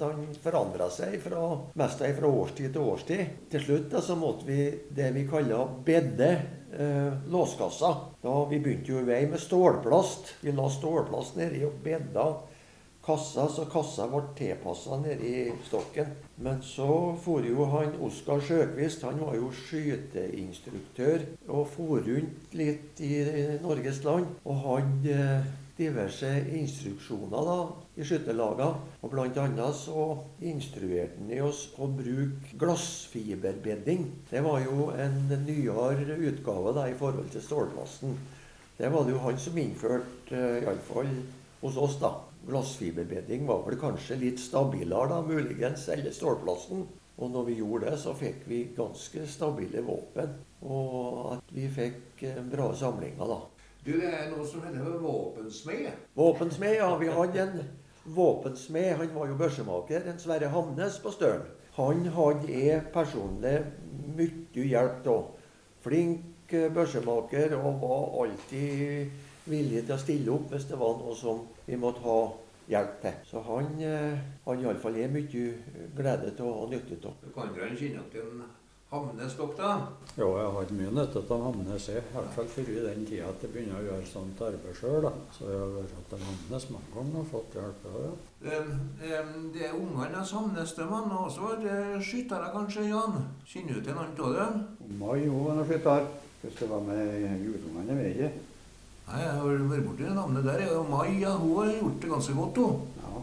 Han- 0.01 0.11
At 0.11 0.17
han 0.17 0.35
forandra 0.43 0.91
seg 0.91 1.21
fra, 1.21 1.59
mest 1.75 1.99
fra 1.99 2.27
årstid 2.27 2.73
til 2.73 2.81
årstid. 2.83 3.27
Til 3.51 3.61
slutt 3.61 3.91
da, 3.91 4.01
så 4.01 4.17
måtte 4.17 4.47
vi 4.47 4.71
det 4.91 5.13
vi 5.15 5.27
kaller 5.29 5.69
bedde 5.85 6.31
eh, 6.73 7.13
låskassa. 7.29 7.97
Da 8.23 8.45
Vi 8.49 8.59
begynte 8.59 8.93
jo 8.93 8.99
i 9.01 9.05
vei 9.05 9.27
med 9.27 9.41
stålplast. 9.41 10.35
Vi 10.41 10.53
la 10.53 10.69
stålplast 10.71 11.37
nedi 11.37 11.65
og 11.65 11.73
bedda 11.85 12.27
kassa, 13.05 13.49
så 13.49 13.65
kassa 13.67 14.07
ble 14.07 14.23
tilpassa 14.39 14.97
nedi 15.03 15.53
stokken. 15.67 16.07
Men 16.39 16.63
så 16.63 17.17
for 17.19 17.43
jo 17.43 17.65
han 17.65 17.97
Oskar 18.01 18.41
Sjøkvist, 18.41 19.03
han 19.03 19.19
var 19.21 19.35
jo 19.35 19.51
skyteinstruktør 19.51 21.25
og 21.49 21.67
for 21.75 21.99
rundt 22.07 22.55
litt 22.55 23.01
i 23.01 23.59
Norges 23.63 24.05
land. 24.05 24.27
Og 24.45 24.63
hadde 24.67 25.17
eh, 25.19 25.51
diverse 25.79 26.31
instruksjoner 26.53 27.47
da, 27.49 27.59
i 27.97 28.07
skytterlagene. 28.07 28.97
Og 29.03 29.13
blant 29.13 29.39
annet 29.43 29.77
så 29.77 30.07
instruerte 30.49 31.19
han 31.21 31.33
i 31.33 31.41
oss 31.45 31.67
å 31.77 31.89
bruke 31.93 32.57
glassfiberbedding. 32.61 34.07
Det 34.31 34.43
var 34.45 34.63
jo 34.65 34.91
en 34.97 35.21
nyere 35.45 36.17
utgave 36.31 36.75
da, 36.77 36.89
i 36.89 36.97
forhold 36.99 37.31
til 37.33 37.45
stålplasten. 37.45 38.17
Det 38.79 38.89
var 38.91 39.05
det 39.05 39.15
jo 39.15 39.23
han 39.23 39.39
som 39.39 39.59
innførte, 39.61 40.33
uh, 40.33 40.63
iallfall 40.63 41.11
hos 41.61 41.77
oss, 41.79 41.99
da. 42.01 42.15
Glassfiberbedding 42.49 43.45
var 43.47 43.63
vel 43.69 43.79
kanskje 43.79 44.19
litt 44.19 44.41
stabilere, 44.43 45.13
da, 45.13 45.21
muligens, 45.23 45.87
eller 45.93 46.15
stålplasten. 46.15 46.87
Og 47.23 47.31
når 47.31 47.45
vi 47.51 47.59
gjorde 47.61 47.91
det, 47.91 47.99
så 48.01 48.15
fikk 48.17 48.47
vi 48.49 48.65
ganske 48.75 49.27
stabile 49.31 49.85
våpen. 49.87 50.33
Og 50.65 51.37
at 51.37 51.53
vi 51.55 51.69
fikk 51.71 52.25
eh, 52.27 52.41
bra 52.51 52.73
samlinger, 52.75 53.29
da. 53.29 53.39
Du, 53.83 53.93
det 53.99 54.09
er 54.09 54.29
noe 54.31 54.47
som 54.47 54.65
heter 54.65 54.99
våpensmed. 55.03 56.03
Våpensmed, 56.19 56.77
ja. 56.79 56.89
Vi 56.99 57.11
hadde 57.13 57.45
en 57.45 57.63
våpensmed. 58.05 58.97
Han 58.97 59.15
var 59.15 59.29
jo 59.29 59.39
børsemaker. 59.41 60.07
En 60.11 60.19
Sverre 60.19 60.51
Hamnes 60.53 60.99
på 61.03 61.11
Støren. 61.11 61.47
Han 61.77 62.07
hadde 62.07 62.53
jeg 62.53 62.87
personlig 62.93 63.57
mye 64.17 64.67
hjelp 64.69 65.07
av. 65.09 65.29
Flink 65.83 66.53
eh, 66.53 66.69
børsemaker 66.73 67.57
og 67.57 67.81
var 67.83 68.09
alltid 68.25 69.13
villig 69.49 69.87
til 69.87 69.95
å 69.97 70.01
stille 70.01 70.35
opp 70.35 70.53
hvis 70.53 70.69
det 70.71 70.79
var 70.79 70.99
noe 71.01 71.17
som 71.19 71.47
vi 71.67 71.79
måtte 71.81 72.05
ha 72.05 72.19
hjelp 72.71 72.99
til. 73.03 73.17
Så 73.31 73.43
han, 73.49 73.71
eh, 73.81 74.19
han 74.45 74.61
iallfall 74.63 74.99
er 75.01 75.13
mye 75.13 75.47
glede 75.97 76.35
av 76.39 76.51
og 76.51 76.69
nytte 76.71 77.01
av. 77.09 77.17
Du 77.25 77.33
kan 77.35 77.55
dere 77.57 77.73
kjenne 77.77 78.05
til 78.13 78.29
Hamnes, 78.93 79.37
dere, 79.39 79.55
da? 79.57 79.71
Jo, 80.19 80.27
jeg 80.37 80.49
har 80.55 80.73
mye 80.77 80.91
nytte 80.93 81.21
av 81.25 81.45
Hamnes. 81.47 81.87
I 81.89 82.03
hvert 82.13 82.35
fall 82.35 82.51
før 82.53 82.67
i 82.69 82.83
den 82.85 83.07
tida 83.09 83.31
at 83.31 83.41
jeg 83.41 83.55
begynner 83.55 83.79
å 83.79 83.87
gjøre 83.87 84.09
sånt 84.11 84.43
arbeid 84.45 84.77
sjøl. 84.77 85.09
Så 85.33 85.49
jeg 85.49 85.63
har 85.63 85.73
vært 85.79 86.11
til 86.11 86.25
Hamnes 86.27 86.69
mange 86.75 86.93
ganger 86.99 87.23
og 87.23 87.31
fått 87.31 87.57
hjelp. 87.57 87.87
av 87.89 87.97
det. 88.03 88.13
Um, 88.53 88.71
um, 89.09 89.33
det 89.55 89.65
er 89.71 89.79
ungene 89.79 90.19
hans 90.19 90.35
Hamnes, 90.37 90.77
de 90.77 90.91
har 90.93 91.17
også 91.23 91.49
vært 91.55 92.05
skyttere, 92.05 92.53
kanskje, 92.53 92.87
Jan? 92.91 93.19
Kjenner 93.49 93.81
du 93.81 93.87
til 93.89 93.97
noen 93.97 94.15
av 94.29 94.39
dem? 94.43 94.63
Mai 95.01 95.23
jo, 95.25 95.41
han 95.49 95.63
har 95.63 95.73
skytter. 95.73 96.11
Hvis 96.43 96.57
det 96.59 96.69
var 96.69 96.85
med 96.85 97.45
guttungene, 97.47 98.01
jeg 98.03 98.17
ikke. 98.19 98.33
Nei, 99.07 99.21
jeg 99.23 99.33
har 99.35 99.45
vært 99.71 99.87
borti 99.87 100.05
det 100.05 100.15
navnet 100.17 100.47
der. 100.47 100.69
Og 100.77 100.91
Maja, 100.91 101.33
hun 101.41 101.57
har 101.63 101.73
gjort 101.79 102.03
det 102.03 102.11
ganske 102.13 102.35
godt, 102.37 102.61
hun. 102.61 102.92
Ja. 103.03 103.23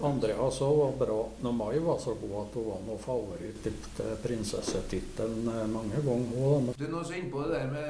Andrea 0.00 0.50
så 0.50 0.74
var 0.74 0.92
bra. 1.06 1.28
Når 1.40 1.52
Mai 1.52 1.78
var 1.78 1.98
så 1.98 2.14
god 2.14 2.46
at 2.46 2.54
hun 2.54 2.64
var 2.70 2.78
noe 2.86 2.98
favoritt 2.98 3.62
til 3.64 3.74
prinsessetittelen 4.22 5.48
eh, 5.48 5.66
mange 5.68 5.96
ganger. 6.04 6.36
hun. 6.36 6.66
Du, 6.78 6.86
når 6.88 7.02
vi 7.08 7.14
er 7.14 7.18
inne 7.20 7.30
på 7.32 7.40
det 7.42 7.50
der 7.58 7.66
med 7.72 7.88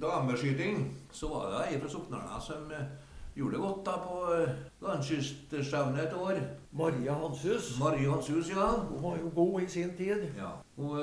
dameskyting, 0.00 0.94
så 1.12 1.28
var 1.32 1.44
det 1.50 1.66
ei 1.72 1.80
fra 1.80 1.88
Soknarna 1.90 2.40
som 2.40 2.70
eh, 2.70 2.84
gjorde 3.34 3.52
det 3.56 3.62
godt 3.64 3.86
da 3.86 3.92
på 4.04 4.14
eh, 4.36 4.48
landskyststevnet 4.86 6.02
et 6.04 6.14
år. 6.14 6.34
Maria 6.72 7.12
Hanshus. 7.18 7.78
Marie 7.80 8.10
Hanshus, 8.10 8.48
ja. 8.50 8.68
Hun 8.90 9.02
var 9.02 9.16
jo 9.22 9.28
god 9.34 9.60
i 9.62 9.66
sin 9.68 9.90
tid. 9.98 10.20
ja. 10.38 10.50
Og, 10.76 10.96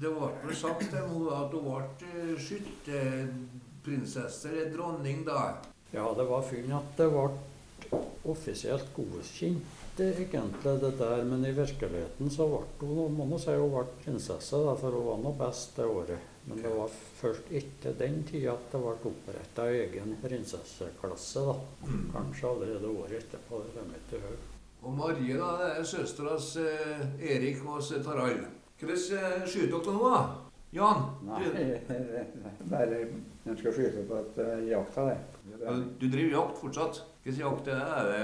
det 0.00 0.08
ble 0.08 0.28
vel 0.44 0.56
sagt 0.56 0.80
til 0.88 0.96
henne 0.96 1.28
at 1.36 1.52
hun 1.52 1.64
ble 1.68 1.82
skytterprinsesse 2.40 4.48
eller 4.48 4.70
dronning 4.72 5.26
da. 5.26 5.52
Ja, 5.92 6.06
det 6.16 6.24
var 6.28 6.42
fint 6.46 6.72
at 6.72 6.82
det 6.96 7.10
ble 7.12 7.28
offisielt 8.24 8.90
godkjent, 8.96 10.00
eh, 10.00 10.20
egentlig, 10.22 10.80
det 10.80 10.92
der. 10.98 11.24
Men 11.24 11.44
i 11.44 11.52
virkeligheten 11.52 12.30
så 12.30 12.46
ble 12.48 12.88
hun 12.88 13.16
må 13.16 13.26
nå 13.28 13.38
si 13.38 13.54
hun 13.56 13.72
ble 13.72 13.86
prinsesse, 14.04 14.60
da, 14.66 14.76
for 14.76 14.96
hun 14.96 15.08
var 15.08 15.24
nå 15.24 15.32
best 15.38 15.76
det 15.76 15.86
året. 15.86 16.28
Men 16.44 16.62
det 16.62 16.70
var 16.72 16.92
først 17.20 17.50
etter 17.52 17.96
den 17.98 18.22
tida 18.24 18.54
at 18.54 18.72
det 18.72 18.80
ble 18.80 18.94
oppretta 19.10 19.66
egen 19.70 20.16
prinsesseklasse. 20.22 21.44
da. 21.46 21.56
Kanskje 22.14 22.48
allerede 22.48 22.94
året 22.94 23.18
etterpå. 23.24 23.62
det 23.64 23.74
kommer 23.76 23.98
ikke 24.00 24.16
til 24.16 24.38
Og 24.82 24.92
Marie 24.96 25.36
da, 25.36 25.50
det 25.60 25.70
er 25.78 25.84
søstera 25.84 26.36
eh, 26.36 27.34
Erik 27.34 27.66
og 27.66 27.82
så 27.82 28.02
Tarald. 28.02 28.46
Hvordan 28.80 28.96
eh, 28.96 29.46
skyter 29.46 29.76
dere 29.76 29.92
nå, 29.92 30.08
da? 30.08 30.22
Jan? 30.72 31.02
Nei, 31.26 31.42
Du, 32.60 32.64
bare 32.70 33.00
en 33.46 33.58
skal 33.58 33.72
skyte 33.74 34.04
på 34.08 34.20
et 34.20 34.36
uh, 34.38 34.68
jakta, 34.68 35.06
det. 35.08 35.16
ja, 35.58 35.72
du 36.00 36.06
driver 36.06 36.30
jakt 36.36 36.60
fortsatt? 36.60 37.00
Hvilken 37.24 37.42
jakt 37.46 37.66
er 37.68 37.80
det? 38.08 38.20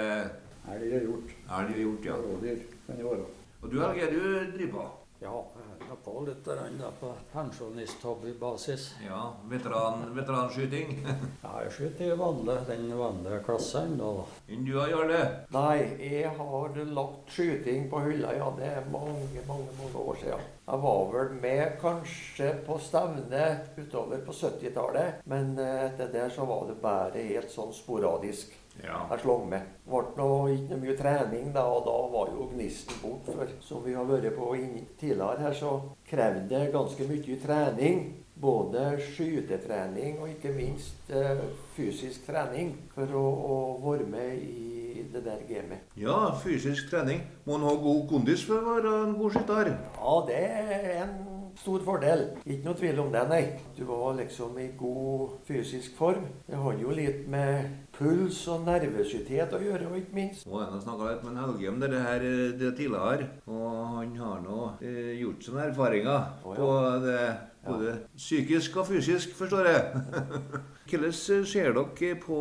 Det 0.66 0.74
Elg 0.74 0.94
og 0.96 1.02
hjort. 1.06 1.34
elg 1.58 1.76
gjort, 1.78 2.06
ja? 2.08 2.14
Rådyr 2.22 2.62
kan 2.86 2.96
det 2.96 3.04
være. 3.04 3.26
Og 3.62 3.70
du 3.70 3.80
Helge, 3.80 4.06
du 4.10 4.22
driver 4.56 4.72
på? 4.72 4.86
Ja, 5.20 5.32
jeg 5.56 5.90
er 5.92 6.00
på 6.04 6.14
litt 6.26 6.44
da, 6.44 6.88
på 7.00 7.10
pensjonisthobbybasis. 7.32 8.82
Ja, 9.06 9.20
veteran, 9.48 10.02
veteranskyting. 10.16 10.90
Ja, 11.44 11.52
jeg 11.62 11.72
skyter 11.72 12.10
i 12.12 12.18
vanlig, 12.18 12.56
den 12.68 12.90
vanlige 12.98 13.38
klassen 13.46 13.94
da. 14.00 14.10
da. 14.18 14.26
Enn 14.52 14.66
du 14.66 14.74
gjort 14.74 15.12
det? 15.12 15.22
Nei, 15.54 15.78
jeg 16.02 16.34
har 16.36 16.76
lagt 16.98 17.32
skyting 17.32 17.88
på 17.92 18.02
hylla, 18.08 18.34
ja. 18.36 18.50
Det 18.58 18.68
er 18.80 18.90
mange, 18.92 19.44
mange 19.48 19.72
mange 19.78 20.02
år 20.02 20.20
siden. 20.24 20.44
Jeg 20.66 20.82
var 20.88 21.02
vel 21.14 21.32
med 21.46 21.80
kanskje 21.80 22.52
på 22.66 22.78
stevne 22.82 23.46
utover 23.78 24.24
på 24.26 24.34
70-tallet, 24.34 25.22
men 25.30 25.54
eh, 25.62 25.86
etter 25.86 26.12
det 26.12 26.28
så 26.34 26.44
var 26.48 26.66
det 26.68 26.80
bare 26.82 27.28
helt 27.30 27.52
sånn 27.54 27.72
sporadisk. 27.76 28.52
Ja. 28.84 29.00
Jeg 29.10 29.22
slang 29.22 29.48
med. 29.48 29.72
Det 29.86 30.02
ble 30.16 30.26
ikke 30.56 30.68
noe 30.72 30.82
mye 30.82 30.96
trening 30.98 31.48
da, 31.54 31.64
og 31.70 31.84
da 31.86 31.96
var 32.12 32.30
jo 32.34 32.48
gnisten 32.52 33.00
bort. 33.02 33.28
For 33.30 33.50
som 33.64 33.84
vi 33.84 33.94
har 33.96 34.06
vært 34.08 34.34
på 34.36 34.52
tidligere 35.00 35.40
her, 35.40 35.56
så 35.56 35.72
krevde 36.10 36.48
det 36.50 36.72
ganske 36.74 37.08
mye 37.08 37.40
trening. 37.42 38.06
Både 38.36 38.98
skytetrening 39.00 40.18
og 40.20 40.28
ikke 40.28 40.50
minst 40.52 41.08
eh, 41.08 41.38
fysisk 41.72 42.26
trening 42.28 42.74
for 42.92 43.08
å, 43.16 43.22
å 43.24 43.56
være 43.80 44.04
med 44.12 44.42
i 44.44 45.06
det 45.12 45.22
der 45.24 45.40
gamet. 45.48 45.86
ja, 45.96 46.18
fysisk 46.42 46.90
trening. 46.90 47.22
Må 47.46 47.56
en 47.56 47.64
ha 47.64 47.72
god 47.80 48.02
kondis 48.10 48.44
for 48.44 48.60
å 48.60 48.74
være 48.74 48.92
en 49.06 49.16
god 49.16 49.38
skytter? 49.38 49.72
Ja, 49.96 50.18
det 50.28 50.42
er 50.44 50.90
en 51.06 51.14
stor 51.60 51.82
fordel. 51.86 52.22
Ikke 52.44 52.66
noe 52.66 52.78
tvil 52.78 53.00
om 53.02 53.10
det, 53.14 53.24
nei. 53.30 53.42
Du 53.76 53.84
var 53.88 54.14
liksom 54.18 54.58
i 54.60 54.68
god 54.78 55.36
fysisk 55.48 55.96
form. 55.98 56.28
Det 56.46 56.60
har 56.60 56.78
jo 56.80 56.94
litt 56.96 57.26
med 57.32 57.88
puls 57.96 58.42
og 58.52 58.66
nervøsitet 58.66 59.54
å 59.56 59.60
gjøre, 59.62 59.88
og 59.90 59.98
ikke 60.00 60.16
minst. 60.16 60.46
Har 60.50 60.66
jeg 60.66 60.84
snakka 60.84 61.10
litt 61.10 61.26
med 61.26 61.42
Helge 61.42 61.72
om 61.72 61.82
det 61.82 61.90
her 61.94 62.28
eh, 62.28 62.54
det 62.60 62.72
tidligere, 62.78 63.28
og 63.48 63.68
han 63.96 64.16
har 64.20 64.40
nå 64.44 64.62
eh, 64.84 65.12
gjort 65.20 65.44
sine 65.46 65.68
erfaringer 65.70 66.32
oh, 66.44 66.52
ja. 66.52 66.56
på 66.60 66.72
det 67.06 67.20
både 67.66 67.94
psykisk 68.14 68.76
og 68.80 68.90
fysisk, 68.92 69.32
forstår 69.38 69.70
jeg. 69.70 70.02
Hvordan 70.90 71.12
ser 71.16 71.72
dere 71.74 72.18
på 72.22 72.40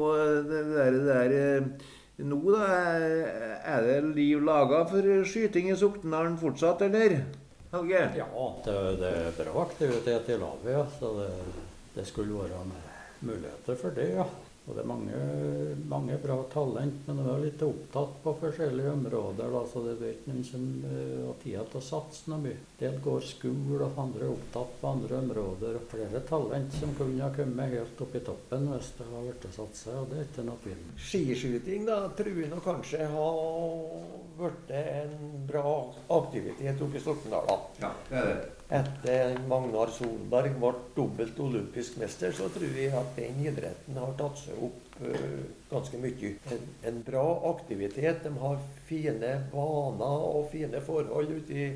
det 0.50 0.66
der, 0.74 0.92
det 0.92 1.06
der 1.08 1.38
eh, 1.40 1.88
nå, 2.26 2.42
da? 2.52 2.68
Er 3.66 3.88
det 3.88 4.16
liv 4.16 4.44
laga 4.44 4.86
for 4.92 5.26
skyting 5.28 5.72
i 5.72 5.80
Soknedalen 5.80 6.38
fortsatt, 6.40 6.86
eller? 6.86 7.18
Helge? 7.76 8.02
Ja, 8.18 8.28
det, 8.66 8.76
det 9.02 9.12
er 9.12 9.38
bra 9.44 9.62
aktivitet 9.66 10.30
i 10.30 10.38
laget, 10.40 10.72
ja. 10.78 10.86
Så 11.00 11.14
det, 11.20 11.30
det 11.96 12.08
skulle 12.08 12.44
være 12.44 12.66
muligheter 13.20 13.76
for 13.82 13.96
det, 13.96 14.10
ja. 14.16 14.26
Og 14.66 14.74
det 14.74 14.82
er 14.82 14.90
mange, 14.90 15.18
mange 15.86 16.16
bra 16.24 16.40
talent, 16.50 17.04
men 17.06 17.20
de 17.22 17.26
er 17.30 17.44
litt 17.44 17.64
opptatt 17.66 18.16
på 18.24 18.34
forskjellige 18.40 18.96
områder. 18.96 19.52
Da, 19.54 19.62
så 19.70 19.84
det 19.86 19.94
er 20.00 20.16
ikke 20.16 20.32
noen 20.32 20.48
som 20.48 20.64
uh, 20.82 21.20
har 21.28 21.38
tid 21.44 21.70
til 21.70 21.80
å 21.82 21.84
satse 21.86 22.32
noe 22.32 22.42
mye. 22.48 22.64
Del 22.80 22.98
går 23.06 23.28
skole, 23.30 23.78
og 23.86 24.02
andre 24.02 24.26
er 24.26 24.34
opptatt 24.34 24.74
på 24.82 24.90
andre 24.90 25.20
områder. 25.22 25.78
og 25.78 25.88
Flere 25.94 26.24
talent 26.32 26.74
som 26.80 26.98
kunne 26.98 27.22
ha 27.22 27.30
kommet 27.36 27.78
helt 27.78 28.04
opp 28.08 28.18
i 28.18 28.24
toppen 28.26 28.68
hvis 28.74 28.92
det 28.98 29.10
har 29.12 29.30
blitt 29.30 29.48
satsa, 29.60 30.00
og 30.02 30.10
det 30.10 30.20
er 30.20 30.28
ikke 30.32 30.50
noe 30.50 30.64
tvil. 30.66 30.84
Skiskyting 31.12 31.86
da, 31.86 32.02
tror 32.18 32.42
jeg 32.42 32.52
nok 32.56 32.66
kanskje 32.66 33.10
har 33.14 33.80
blitt 34.42 34.76
en 34.82 35.18
bra 35.46 35.78
aktivitet 36.18 36.82
oppe 36.82 36.98
i 36.98 37.06
Sokndal. 37.06 37.50
da. 37.54 37.62
Ja, 37.86 37.98
det 38.10 38.22
er 38.24 38.32
det. 38.34 38.55
Etter 38.66 39.36
Magnar 39.46 39.92
Solberg 39.94 40.56
ble 40.58 40.72
dobbelt 40.96 41.38
olympisk 41.40 42.00
mester, 42.02 42.32
så 42.34 42.48
tror 42.50 42.72
jeg 42.74 42.90
at 42.98 43.12
den 43.14 43.44
idretten 43.46 44.00
har 44.02 44.16
tatt 44.18 44.40
seg 44.42 44.64
opp 44.66 44.98
uh, 45.04 45.44
ganske 45.70 46.00
mye. 46.02 46.32
En, 46.50 46.66
en, 46.90 46.98
bra 47.06 47.26
aktivitet. 47.52 48.24
De 48.26 48.34
har 48.42 48.58
fine 48.90 49.36
baner 49.54 50.26
og 50.32 50.50
fine 50.50 50.82
forhold 50.82 51.30
ute 51.36 51.54
i, 51.54 51.70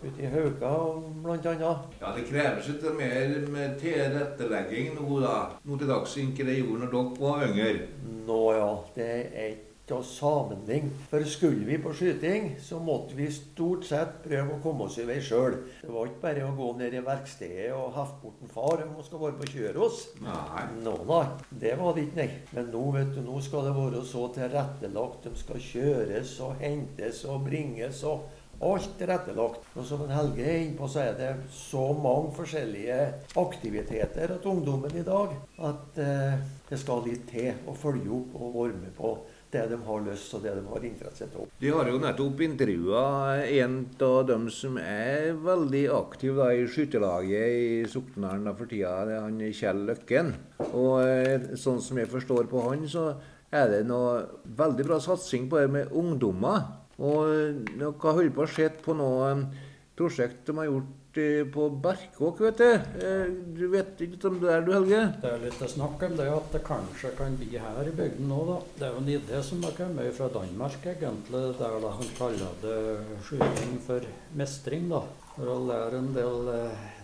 ute 0.00 0.24
i 0.24 0.32
Hauka 0.32 0.72
bl.a. 1.20 1.52
Ja, 2.00 2.16
det 2.16 2.24
kreves 2.32 2.72
litt 2.72 2.88
mer 2.96 3.36
med 3.52 3.76
tilrettelegging 3.84 4.94
nå, 4.96 5.20
da. 5.20 5.36
Nå 5.68 5.76
til 5.76 5.92
dags 5.92 6.16
enn 6.16 6.32
det 6.40 6.62
gjorde 6.62 6.86
når 6.86 6.96
dere 6.96 7.24
var 7.26 7.48
yngre. 7.50 7.88
Nå 8.24 8.42
ja, 8.56 8.74
det 8.96 9.12
er 9.12 9.48
ikke 9.52 9.75
å 9.94 10.02
sammenligne. 10.02 10.90
For 11.10 11.26
skulle 11.30 11.66
vi 11.68 11.78
på 11.82 11.92
skyting, 11.94 12.54
så 12.62 12.80
måtte 12.82 13.14
vi 13.18 13.28
stort 13.30 13.86
sett 13.86 14.18
prøve 14.24 14.56
å 14.56 14.62
komme 14.64 14.88
oss 14.88 14.98
i 14.98 15.06
vei 15.06 15.18
sjøl. 15.22 15.60
Det 15.82 15.92
var 15.92 16.10
ikke 16.10 16.24
bare 16.24 16.46
å 16.48 16.54
gå 16.56 16.70
ned 16.80 16.96
i 16.96 17.04
verkstedet 17.06 17.68
og 17.76 17.94
hefte 17.96 18.22
bort 18.24 18.42
en 18.42 18.54
far 18.56 18.82
om 18.86 18.96
han 18.96 19.06
skal 19.06 19.22
være 19.22 19.38
på 19.42 19.50
kjøret 19.52 19.82
oss. 19.86 20.00
Nei. 20.24 20.64
Nå, 20.82 20.96
nei. 21.10 21.26
Det 21.50 21.76
var 21.78 21.94
det 21.94 22.08
ikke, 22.08 22.22
nei. 22.22 22.40
Men 22.56 22.72
nå, 22.74 22.86
vet 22.96 23.14
du, 23.14 23.22
nå 23.26 23.38
skal 23.44 23.68
det 23.68 23.76
være 23.76 24.02
så 24.08 24.26
tilrettelagt. 24.34 25.28
De 25.28 25.44
skal 25.44 25.62
kjøres 25.68 26.34
og 26.46 26.58
hentes 26.64 27.22
og 27.30 27.46
bringes 27.46 28.02
og 28.08 28.26
Alt 28.64 28.94
tilrettelagt. 28.96 29.64
Og 29.76 29.84
som 29.84 30.00
en 30.06 30.12
Helge 30.16 30.44
er 30.44 30.62
inne 30.62 30.76
på, 30.78 30.88
så 30.88 31.02
er 31.02 31.16
det 31.18 31.32
så 31.52 31.90
mange 31.92 32.32
forskjellige 32.38 33.00
aktiviteter 33.36 34.32
til 34.32 34.52
ungdommen 34.54 34.96
i 34.96 35.04
dag 35.04 35.34
at 35.68 36.00
eh, 36.00 36.38
det 36.70 36.78
skal 36.80 37.04
litt 37.04 37.26
til 37.28 37.68
å 37.68 37.76
følge 37.76 38.08
opp 38.16 38.38
og 38.40 38.56
være 38.56 38.78
med 38.80 38.94
på 38.96 39.12
det 39.56 39.66
de 39.72 39.78
har 39.86 40.02
lyst 40.04 40.34
og 40.36 40.42
det 40.44 40.54
de 40.58 40.64
har 40.68 40.86
interesse 40.88 41.28
av. 41.32 41.46
De 41.60 41.70
har 41.72 41.90
jo 41.90 42.00
nettopp 42.02 42.42
intervjua 42.46 43.04
en 43.44 43.78
av 44.06 44.18
dem 44.28 44.48
som 44.52 44.76
er 44.80 45.32
veldig 45.42 45.84
aktiv 45.96 46.36
da, 46.36 46.50
i 46.52 46.66
skytterlaget 46.70 47.56
i 47.56 47.78
Soknaren 47.90 48.50
for 48.52 48.68
tida. 48.70 48.92
Det 49.08 49.16
er 49.16 49.24
han 49.24 49.40
Kjell 49.60 49.86
Løkken. 49.88 50.34
Og 50.68 50.92
eh, 51.02 51.48
sånn 51.58 51.80
som 51.82 52.02
jeg 52.02 52.12
forstår 52.12 52.50
på 52.50 52.66
han, 52.68 52.84
så 52.90 53.08
er 53.54 53.70
det 53.72 53.84
noe 53.88 54.20
veldig 54.58 54.86
bra 54.88 55.00
satsing 55.02 55.48
på 55.50 55.62
det 55.62 55.72
med 55.72 55.96
ungdommer. 55.96 56.68
Og 56.96 57.64
dere 57.76 57.92
har 58.02 58.20
holdt 58.20 58.36
på 58.36 58.44
å 58.44 58.50
se 58.50 58.68
på 58.84 58.96
noe 58.96 59.32
eh, 59.32 59.46
prosjekt 59.96 60.44
de 60.48 60.56
har 60.60 60.68
gjort 60.68 61.05
på 61.52 61.66
Berkåk, 61.82 62.40
vet 62.40 62.58
du. 62.60 62.78
Du 63.56 63.66
vet 63.72 64.00
ikke 64.04 64.30
om 64.30 64.38
det 64.42 64.52
er 64.52 64.64
du, 64.66 64.72
Helge? 64.74 65.02
Det 65.22 65.32
er 65.32 65.44
litt 65.44 65.62
snakk 65.72 66.02
om 66.06 66.16
det 66.18 66.28
at 66.32 66.48
det 66.54 66.62
kanskje 66.66 67.12
kan 67.18 67.36
bli 67.40 67.52
her 67.56 67.88
i 67.88 67.94
bygden 67.96 68.30
nå, 68.30 68.40
da. 68.48 68.56
Det 68.78 68.86
er 68.88 68.94
jo 68.94 69.02
en 69.02 69.12
idé 69.16 69.42
som 69.44 69.64
har 69.66 69.76
kommet 69.78 70.16
fra 70.16 70.30
Danmark, 70.36 70.80
egentlig, 70.84 71.44
Det 71.56 71.68
er 71.68 71.78
da 71.84 71.92
han 71.98 72.10
kaller 72.18 72.58
det 72.62 72.78
skyting 73.28 73.76
for 73.86 74.08
mestring, 74.36 74.88
da. 74.92 75.02
For 75.36 75.52
å 75.52 75.58
lære 75.68 76.00
en 76.00 76.14
del 76.16 76.50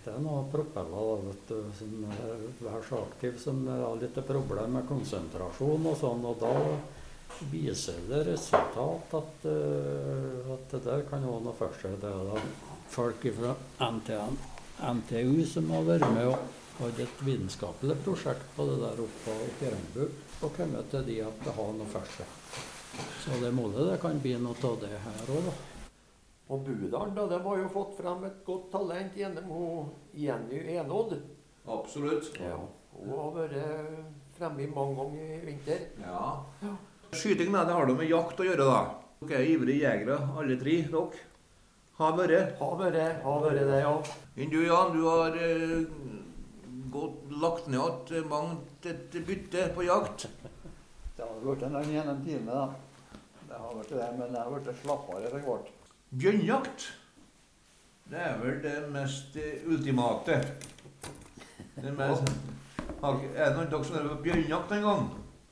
Det 0.03 0.11
er 0.11 0.23
noen 0.25 0.49
propeller 0.51 1.21
vet 1.29 1.51
du, 1.51 1.59
som 1.79 2.07
er 2.09 2.89
så 2.89 3.05
aktiv 3.05 3.37
som 3.39 3.61
har 3.69 4.01
litt 4.01 4.17
problemer 4.27 4.73
med 4.81 4.89
konsentrasjon 4.89 5.87
og 5.87 5.97
sånn. 6.01 6.25
og 6.27 6.41
da 6.41 6.55
viser 7.53 8.01
det 8.09 8.25
resultat 8.33 9.15
at, 9.19 9.47
uh, 9.47 10.53
at 10.55 10.75
det 10.75 10.83
der 10.85 11.05
kan 11.09 11.25
ha 11.27 11.39
noe 11.43 11.55
for 11.59 11.75
seg. 11.81 11.97
Det 12.03 12.11
da 12.11 12.41
folk 12.93 13.25
fra 13.37 13.55
NTN, 13.91 14.37
NTU 14.99 15.47
som 15.49 15.71
har 15.73 15.87
vært 15.87 16.09
med 16.13 16.29
og 16.29 16.37
hatt 16.79 17.01
et 17.01 17.25
vitenskapelig 17.25 17.97
prosjekt 18.05 18.45
på 18.57 18.67
det 18.69 18.79
der 18.83 19.01
oppe 19.05 19.37
i 19.49 19.73
Renbu 19.73 20.03
og 20.43 20.55
kommet 20.57 20.91
til 20.93 21.05
de 21.07 21.19
at 21.25 21.45
det 21.47 21.55
har 21.57 21.75
noe 21.79 21.89
for 21.93 22.15
seg. 22.17 22.39
Så 23.23 23.39
det 23.41 23.49
er 23.49 23.57
mulig 23.57 23.87
det 23.89 24.01
kan 24.03 24.21
bli 24.21 24.35
noe 24.43 24.57
av 24.69 24.81
det 24.83 24.93
her 24.93 25.33
òg, 25.33 25.49
da. 25.49 25.55
Og 26.53 26.65
Budalen 26.67 27.15
da, 27.17 27.27
de 27.31 27.39
har 27.47 27.61
jo 27.63 27.69
fått 27.73 27.97
frem 27.97 28.27
et 28.29 28.41
godt 28.45 28.69
talent 28.75 29.17
gjennom 29.17 29.89
Jenny 30.13 30.61
Enodd. 30.77 31.15
Absolutt. 31.65 32.33
Ja, 32.43 32.59
Hun 32.93 33.15
har 33.17 33.31
vært 33.39 33.57
fremme 34.37 34.67
mange 34.75 34.99
ganger 34.99 35.37
i 35.39 35.43
vinter. 35.47 35.87
Ja. 36.03 36.25
ja. 36.61 36.75
Skyting 37.13 37.55
det 37.55 37.73
har 37.73 37.89
noe 37.89 37.97
med 37.97 38.11
jakt 38.11 38.41
å 38.43 38.49
gjøre, 38.51 38.69
da. 38.69 38.83
Dere 39.23 39.39
er 39.39 39.53
ivrige 39.55 39.87
jegere, 39.87 40.19
alle 40.37 40.59
tre. 40.61 40.81
dere. 40.93 41.32
Har 41.99 42.17
vært. 42.17 42.55
Har 42.59 42.79
vært, 42.81 43.23
har 43.23 43.43
vært 43.45 43.67
det, 43.69 43.81
ja. 43.83 43.93
Men 44.37 44.53
du, 44.53 44.59
Jan, 44.65 44.95
du 44.97 45.03
har 45.05 45.37
eh, 45.37 45.83
gått, 46.93 47.19
lagt 47.43 47.69
ned 47.73 48.13
igjen 48.13 48.31
mangt 48.31 48.89
et 48.89 49.19
bytte 49.27 49.69
på 49.77 49.85
jakt. 49.85 50.27
Det 51.17 51.27
har 51.27 51.37
blitt 51.43 51.67
en 51.69 51.77
gjennom 51.93 52.25
tidene, 52.25 52.63
da. 52.63 53.19
Det 53.49 53.61
har 53.61 53.77
vært 53.77 53.93
det, 53.93 54.09
men 54.17 54.33
det 54.33 54.41
har 54.41 54.55
blitt 54.55 54.81
slappere 54.81 55.29
etter 55.29 55.45
hvert. 55.45 55.71
Bjørnjakt. 56.23 56.89
Det 58.13 58.21
er 58.21 58.41
vel 58.41 58.59
det 58.65 58.77
mest 58.93 59.37
eh, 59.41 59.69
ultimate. 59.69 60.41
Det 61.77 61.93
mest, 61.97 62.33
er 63.03 63.21
det 63.21 63.53
noen 63.57 63.67
av 63.67 63.71
dere 63.71 63.85
som 63.85 63.97
har 63.99 64.09
vært 64.09 64.17
på 64.17 64.27
bjørnjakt 64.31 64.77
en 64.79 64.89
gang? 64.89 65.07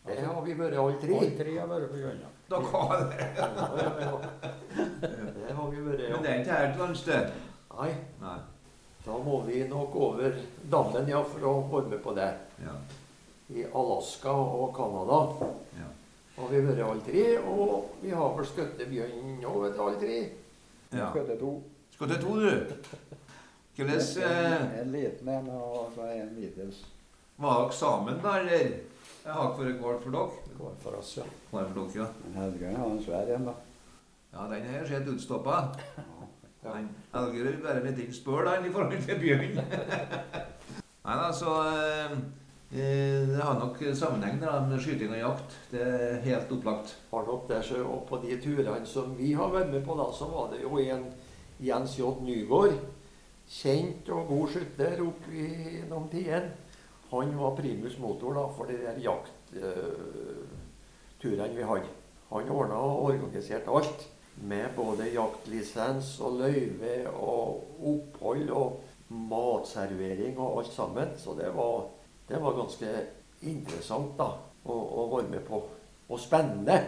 Det 0.09 0.21
har 0.25 0.43
vi 0.45 0.57
vært 0.57 0.81
alle 0.81 1.01
tre. 1.05 1.17
Alle 1.21 1.39
tre 1.39 1.57
har 1.59 1.71
vært 1.71 1.93
på 1.93 2.01
bjørnjakt. 2.01 2.40
Dere 2.51 2.67
har 2.73 3.05
det? 3.11 3.27
Det 5.47 5.55
har 5.55 5.71
vi 5.71 5.83
vært, 5.85 6.01
ja. 6.03 6.15
Men 6.17 6.25
det 6.25 6.31
er 6.33 6.41
ikke 6.43 6.57
her 6.57 6.65
et 6.73 6.81
annet 6.85 6.99
sted? 6.99 7.31
Nei. 7.77 7.91
Nei. 8.21 8.39
Da 9.05 9.17
må 9.25 9.39
vi 9.47 9.63
nok 9.71 9.95
over 9.97 10.35
dammen 10.73 11.09
ja, 11.09 11.21
for 11.25 11.47
å 11.49 11.53
være 11.71 11.93
med 11.95 12.03
på 12.05 12.15
det. 12.19 12.27
Ja. 12.65 12.75
I 13.55 13.65
Alaska 13.75 14.35
og 14.35 14.75
Canada 14.77 15.21
Ja. 15.79 15.87
har 16.37 16.51
vi 16.53 16.61
vært 16.67 16.83
alle 16.89 17.07
tre. 17.07 17.25
Og 17.55 17.95
vi 18.03 18.11
har 18.15 18.35
vel 18.37 18.47
skutt 18.51 18.83
bjørn 18.91 19.41
nå, 19.43 19.55
vet 19.65 19.75
du, 19.79 19.81
alle 19.87 20.03
tre. 20.03 20.19
ja. 20.93 21.09
Skutt 21.15 21.33
to. 21.41 21.55
Skutt 21.97 22.17
to, 22.21 22.37
du. 22.37 22.51
Hvordan 23.81 23.97
eh, 23.97 24.53
En, 24.53 24.71
en 24.83 24.93
liten 24.93 25.29
en 25.33 25.47
og 25.57 25.93
så 25.95 26.11
en 26.13 26.35
middels. 26.37 26.83
Var 27.41 27.61
dere 27.63 27.73
sammen, 27.73 28.19
da, 28.23 28.35
eller? 28.43 28.75
Jeg 29.25 29.33
har 29.33 29.51
ikke 29.55 29.65
vært 29.65 29.81
hvert 29.87 30.03
for 30.05 30.19
dere. 30.19 30.50
Hver 30.61 30.77
for 30.83 30.99
oss, 30.99 31.17
ja. 31.17 31.25
Var 31.51 31.69
for 31.71 31.81
dere, 31.81 32.03
ja. 32.03 32.07
Men 32.25 32.43
Helge 32.43 32.73
har 32.77 32.91
en 32.91 33.03
svær 33.03 33.31
en, 33.37 33.47
da. 33.49 33.55
Ja, 34.33 34.47
den 34.51 34.67
her 34.69 34.85
ser 34.87 35.09
utstoppa. 35.09 35.61
Den 36.63 36.91
Helger 37.15 37.47
vil 37.47 37.63
være 37.65 37.85
litt 37.87 38.03
innspøl 38.05 38.45
den, 38.45 38.69
i 38.69 38.75
forhold 38.75 39.07
til 39.07 39.23
bjørn. 39.23 39.57
Nei 41.07 41.17
da, 41.17 41.31
så 41.33 41.55
eh, 41.71 42.13
eh, 42.77 43.31
Det 43.31 43.41
har 43.41 43.57
nok 43.59 43.81
sammenheng 43.97 44.37
med 44.69 44.77
skyting 44.85 45.15
og 45.17 45.23
jakt. 45.23 45.57
Det 45.73 45.81
er 45.81 46.21
helt 46.29 46.53
opplagt. 46.53 46.95
Har 47.11 47.25
nok 47.27 47.49
det, 47.49 47.65
så, 47.65 47.81
og 47.81 48.05
på 48.11 48.21
de 48.27 48.37
turene 48.45 48.85
som 48.87 49.17
vi 49.19 49.33
har 49.33 49.53
vært 49.55 49.73
med 49.73 49.85
på, 49.87 49.97
da, 49.97 50.11
så 50.13 50.29
var 50.29 50.53
det 50.53 50.61
jo 50.67 50.77
en 50.85 51.09
Jens 51.61 51.97
J. 51.99 52.13
Nygaard. 52.25 52.77
Kjent 53.51 54.13
og 54.15 54.29
god 54.29 54.53
skytter 54.53 55.01
opp 55.03 55.25
gjennom 55.33 56.13
tidene. 56.13 56.53
Han 57.11 57.33
var 57.41 57.57
primus 57.59 57.97
motor 57.99 58.37
da, 58.37 58.45
for 58.55 58.71
de 58.71 58.77
der 58.85 59.01
jaktturene 61.21 61.55
vi 61.55 61.63
hadde. 61.63 61.89
Han 62.31 62.51
ordna 62.51 62.75
og 62.75 63.05
organiserte 63.11 63.71
alt. 63.71 64.09
Med 64.43 64.71
både 64.77 65.11
jaktlisens 65.13 66.21
og 66.21 66.39
løyve 66.41 67.11
og 67.11 67.65
opphold 67.85 68.51
og 68.51 68.81
matservering 69.09 70.39
og 70.39 70.59
alt 70.59 70.73
sammen. 70.73 71.09
Så 71.19 71.35
det 71.35 71.55
var, 71.55 71.91
det 72.29 72.41
var 72.41 72.57
ganske 72.57 72.87
interessant 73.43 74.17
da, 74.17 74.31
å, 74.65 74.73
å 74.73 75.09
være 75.17 75.29
med 75.29 75.45
på. 75.45 75.61
Og 76.09 76.21
spennende, 76.21 76.79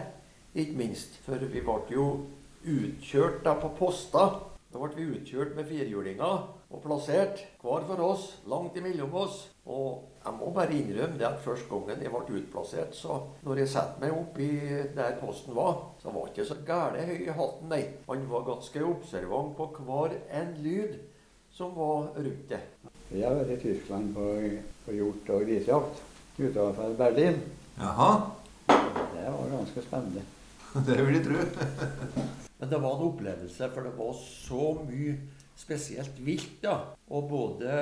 ikke 0.55 0.77
minst. 0.77 1.19
For 1.25 1.37
vi 1.37 1.61
ble 1.61 1.77
jo 1.93 2.07
utkjørt 2.63 3.43
da 3.45 3.53
på 3.59 3.69
poster. 3.77 4.39
Da 4.73 4.79
ble 4.81 4.95
vi 4.97 5.19
utkjørt 5.19 5.53
med 5.55 5.69
firhjulinger 5.69 6.47
og 6.73 6.81
plassert 6.81 7.43
hver 7.61 7.85
for 7.85 8.01
oss, 8.01 8.31
langt 8.49 8.77
imellom 8.79 9.13
oss. 9.13 9.43
Og 9.63 10.03
jeg 10.25 10.33
må 10.39 10.49
bare 10.55 10.75
innrømme 10.75 11.19
det 11.19 11.27
at 11.27 11.39
første 11.43 11.69
gangen 11.71 12.03
jeg 12.03 12.11
ble 12.11 12.39
utplassert, 12.39 12.95
så 12.95 13.19
når 13.45 13.61
jeg 13.61 13.71
satte 13.71 14.03
meg 14.03 14.15
oppi 14.15 14.49
der 14.95 15.15
posten 15.21 15.55
var, 15.55 15.77
så 16.01 16.11
var 16.11 16.27
ikke 16.27 16.47
så 16.49 16.57
gæle 16.67 17.05
høy 17.07 17.21
i 17.23 17.37
hatten, 17.37 17.71
nei. 17.71 17.81
Han 18.09 18.27
var 18.31 18.45
ganske 18.49 18.83
observant 18.83 19.55
på 19.55 19.69
hver 19.87 20.17
en 20.35 20.53
lyd 20.65 20.99
som 21.53 21.75
var 21.77 22.11
rundt 22.17 22.45
det. 22.49 22.61
Jeg 23.13 23.27
har 23.27 23.39
vært 23.39 23.55
i 23.55 23.59
Tyskland 23.61 24.13
på, 24.15 24.29
på 24.85 24.97
hjort- 24.97 25.33
og 25.35 25.47
grisejakt 25.47 26.03
utenfor 26.39 26.95
Berlin. 26.99 27.43
Jaha. 27.79 28.11
Det 28.67 29.27
var 29.31 29.51
ganske 29.53 29.85
spennende. 29.85 30.23
Det 30.87 30.97
vil 31.05 31.19
jeg 31.19 31.27
tro. 31.27 31.43
Men 32.63 32.69
det 32.69 32.79
var 32.79 32.95
en 32.95 33.07
opplevelse, 33.07 33.69
for 33.73 33.81
det 33.83 33.97
var 33.97 34.13
så 34.23 34.67
mye 34.87 35.17
spesielt 35.57 36.19
vilt. 36.25 36.61
da. 36.63 36.95
Og 37.09 37.29
både 37.29 37.79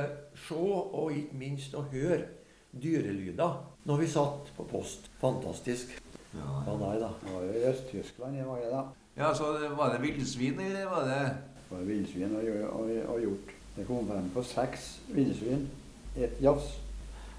se 0.47 0.55
og 0.55 1.11
ikke 1.15 1.37
minst 1.37 1.75
å 1.75 1.85
høre 1.91 2.25
dyrelyder 2.71 3.59
når 3.85 4.01
vi 4.03 4.07
satt 4.07 4.51
på 4.57 4.65
post. 4.69 5.09
Fantastisk. 5.21 5.95
Ja. 6.35 6.47
Ja, 6.67 6.75
nei 6.79 6.97
da. 6.99 7.11
Det 7.21 7.33
var 7.33 7.47
jo 7.47 7.55
i 7.55 7.65
Øst-Tyskland 7.71 8.37
jeg 8.37 8.47
var 8.47 8.61
det, 8.63 8.71
da. 8.71 8.83
ja, 9.17 9.33
så 9.35 9.51
var 9.75 9.91
det 9.91 10.01
villsvin, 10.05 10.59
eller 10.59 10.85
var 10.87 11.03
det 11.09 11.23
Det 11.67 11.77
var 11.77 11.83
villsvin 11.87 12.35
og, 12.35 12.47
og, 12.79 12.93
og 13.15 13.19
hjort. 13.21 13.51
Det 13.75 13.87
kom 13.87 14.07
frem 14.07 14.29
på 14.33 14.43
seks 14.43 14.87
villsvin 15.11 15.67
ett 16.15 16.23
et 16.23 16.41
jafs. 16.43 16.77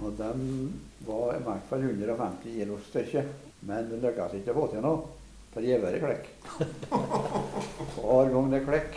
Og 0.00 0.12
de 0.16 0.30
var 1.06 1.34
i 1.36 1.42
hvert 1.44 1.66
fall 1.68 1.84
150 1.84 2.54
kilo 2.56 2.78
størke. 2.88 3.24
Men 3.68 3.90
det 3.90 4.00
lykkes 4.02 4.38
ikke 4.38 4.54
å 4.54 4.60
få 4.60 4.68
til 4.72 4.84
noe. 4.84 5.02
For 5.52 5.64
gjeværet 5.64 6.00
klekk. 6.00 6.28
Hver 8.00 8.30
gang 8.32 8.48
det 8.54 8.62
klekk, 8.64 8.96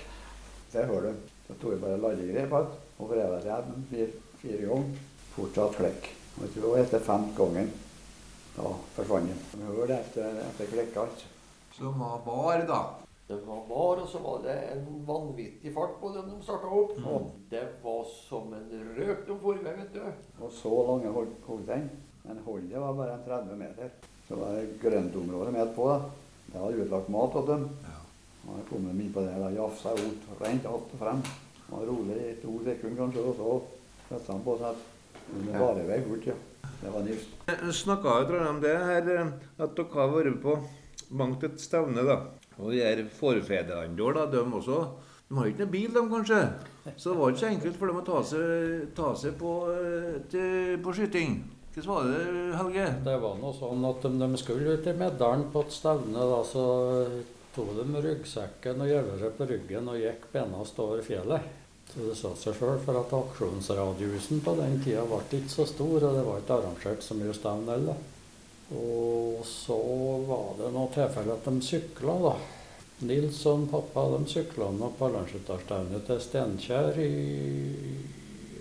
det 0.76 0.86
hører 0.92 1.08
du. 1.16 1.32
Så 1.48 1.56
tok 1.62 1.76
jeg 1.76 1.82
bare 1.84 2.02
ladegrep 2.02 2.54
igjen 3.00 3.16
det 3.20 3.48
igjen 3.48 3.88
fire, 3.92 4.08
fire 4.42 4.62
ganger. 4.70 5.00
Fortsatt 5.36 5.76
flekk. 5.80 6.12
Og 6.36 6.44
jeg 6.46 6.54
tror 6.56 6.78
etter 6.82 7.04
fem 7.06 7.26
gangen, 7.38 7.72
da 8.56 8.70
forsvant 8.96 9.32
den. 9.32 9.42
Vi 9.56 9.66
hører 9.72 9.88
det 9.94 9.98
etter, 10.04 10.38
etter 10.50 10.72
klekk 10.72 10.94
Så 11.76 11.90
som 11.92 12.00
var 12.00 12.22
bar, 12.26 12.62
da? 12.70 12.82
Den 13.28 13.40
var 13.48 13.64
var, 13.68 14.00
og 14.04 14.08
så 14.12 14.20
var 14.22 14.44
det 14.44 14.56
en 14.76 14.84
vanvittig 15.08 15.72
fart 15.74 15.96
på 16.00 16.12
dem 16.14 16.28
de 16.30 16.36
starta 16.46 16.70
opp. 16.70 16.92
Og 17.10 17.32
det 17.50 17.64
var 17.84 18.04
som 18.14 18.54
en 18.54 18.68
røk 19.00 19.24
de 19.28 19.38
for 19.42 19.58
vei, 19.66 19.74
vet 19.80 19.96
du. 19.96 20.04
Og 20.46 20.52
så 20.54 20.70
lange 20.92 21.10
hold- 21.16 21.34
holdt 21.48 21.66
den. 21.72 21.90
Men 22.26 22.40
holdet 22.46 22.80
var 22.82 22.94
bare 22.94 23.18
30 23.26 23.58
meter. 23.58 23.90
Så 24.28 24.38
var 24.38 24.54
det 24.56 24.78
grøntområdet 24.82 25.54
midt 25.54 25.76
på. 25.76 25.88
da. 25.90 26.00
Det 26.52 26.62
hadde 26.62 26.86
utlagt 26.86 27.10
mat 27.10 27.32
til 27.34 27.48
dem. 27.50 27.66
Ja. 27.84 27.95
Og 28.46 28.58
har 28.58 28.66
kommet 28.70 28.98
mye 28.98 29.14
på 29.14 29.24
det, 29.26 29.38
da 29.42 29.50
jafsa 29.54 29.94
ut, 29.98 30.28
rent 30.42 30.66
att 30.66 30.94
og 30.94 31.00
frem. 31.00 31.22
Var 31.70 31.86
rolig 31.90 32.18
i 32.22 32.36
to 32.42 32.60
sekunder 32.64 32.98
kanskje, 33.02 33.22
og 33.26 33.36
så 33.40 33.54
satte 34.10 34.32
han 34.32 34.44
på 34.46 34.58
seg 34.60 34.84
Men 35.26 35.48
det 35.48 35.60
varer 35.60 35.88
vei 35.90 36.02
fort, 36.06 36.28
ja. 36.30 36.36
Det 36.82 36.92
var 36.94 37.02
nifst. 37.02 37.32
Snakka 37.74 38.20
jo 38.30 38.42
om 38.50 38.62
det 38.62 38.76
her, 38.78 39.10
eh, 39.16 39.32
at 39.58 39.76
dere 39.76 39.96
har 39.96 40.12
vært 40.14 40.42
på 40.44 40.60
mangt 41.10 41.44
et 41.44 41.58
stevne, 41.62 42.06
da. 42.06 42.20
Og 42.60 42.72
de 42.72 42.84
her 42.84 43.02
forfedrene 43.10 43.98
deres, 43.98 44.16
da, 44.16 44.26
de 44.32 44.46
også 44.60 44.86
De 45.28 45.38
har 45.40 45.48
ikke 45.50 45.64
noen 45.64 45.72
bil, 45.72 45.90
de, 45.90 46.02
kanskje. 46.10 46.42
Så 46.96 47.10
det 47.10 47.18
var 47.18 47.32
ikke 47.32 47.40
så 47.40 47.48
enkelt 47.50 47.78
for 47.80 47.90
dem 47.90 47.98
å 47.98 48.06
ta 48.06 48.20
seg, 48.22 48.84
ta 48.94 49.08
seg 49.18 49.34
på, 49.40 49.54
eh, 49.74 50.20
til, 50.30 50.78
på 50.86 50.94
skyting. 50.94 51.40
Hvordan 51.74 51.90
var 51.90 52.04
det, 52.12 52.58
Helge? 52.60 52.84
Det 53.04 53.16
var 53.24 53.40
noe 53.42 53.56
sånn 53.58 53.88
at 53.90 54.06
om 54.06 54.20
de 54.22 54.28
skulle 54.38 54.78
ut 54.78 54.86
i 54.88 54.94
Meddalen 54.96 55.50
på 55.52 55.66
et 55.66 55.74
stevne, 55.74 56.28
da, 56.30 56.44
så 56.46 56.68
tok 57.56 57.72
de 57.78 58.02
ryggsekken 58.04 58.82
og 58.84 58.90
gjøvere 58.92 59.30
på 59.38 59.48
ryggen 59.50 59.88
og 59.92 60.02
gikk 60.02 60.28
benast 60.34 60.82
over 60.84 61.04
fjellet. 61.06 61.54
Så 61.92 62.02
det 62.02 62.16
sa 62.18 62.32
seg 62.36 62.58
sjøl, 62.58 62.80
for 62.84 62.98
at 63.00 63.14
aksjonsradiusen 63.14 64.42
på 64.44 64.56
den 64.58 64.80
tida 64.84 65.06
ble 65.08 65.22
ikke 65.38 65.54
så 65.54 65.68
stor, 65.70 65.96
og 66.02 66.18
det 66.18 66.26
var 66.26 66.42
ikke 66.42 66.58
arrangert 66.58 67.06
så 67.06 67.18
mye 67.18 67.36
stevn 67.38 67.70
heller. 67.72 68.04
Og 68.76 69.46
så 69.46 69.78
var 70.26 70.56
det 70.60 70.72
noe 70.74 70.92
tilfelle 70.94 71.38
at 71.38 71.48
de 71.48 71.62
sykla, 71.64 72.18
da. 72.26 72.36
Nils 73.06 73.42
og 73.52 73.66
pappa 73.70 74.06
de 74.14 74.22
sykla 74.32 74.70
nå 74.72 74.88
på 74.96 75.10
Landsskytterstevnet 75.12 76.06
til 76.08 76.22
Steinkjer 76.24 77.00
i 77.04 77.10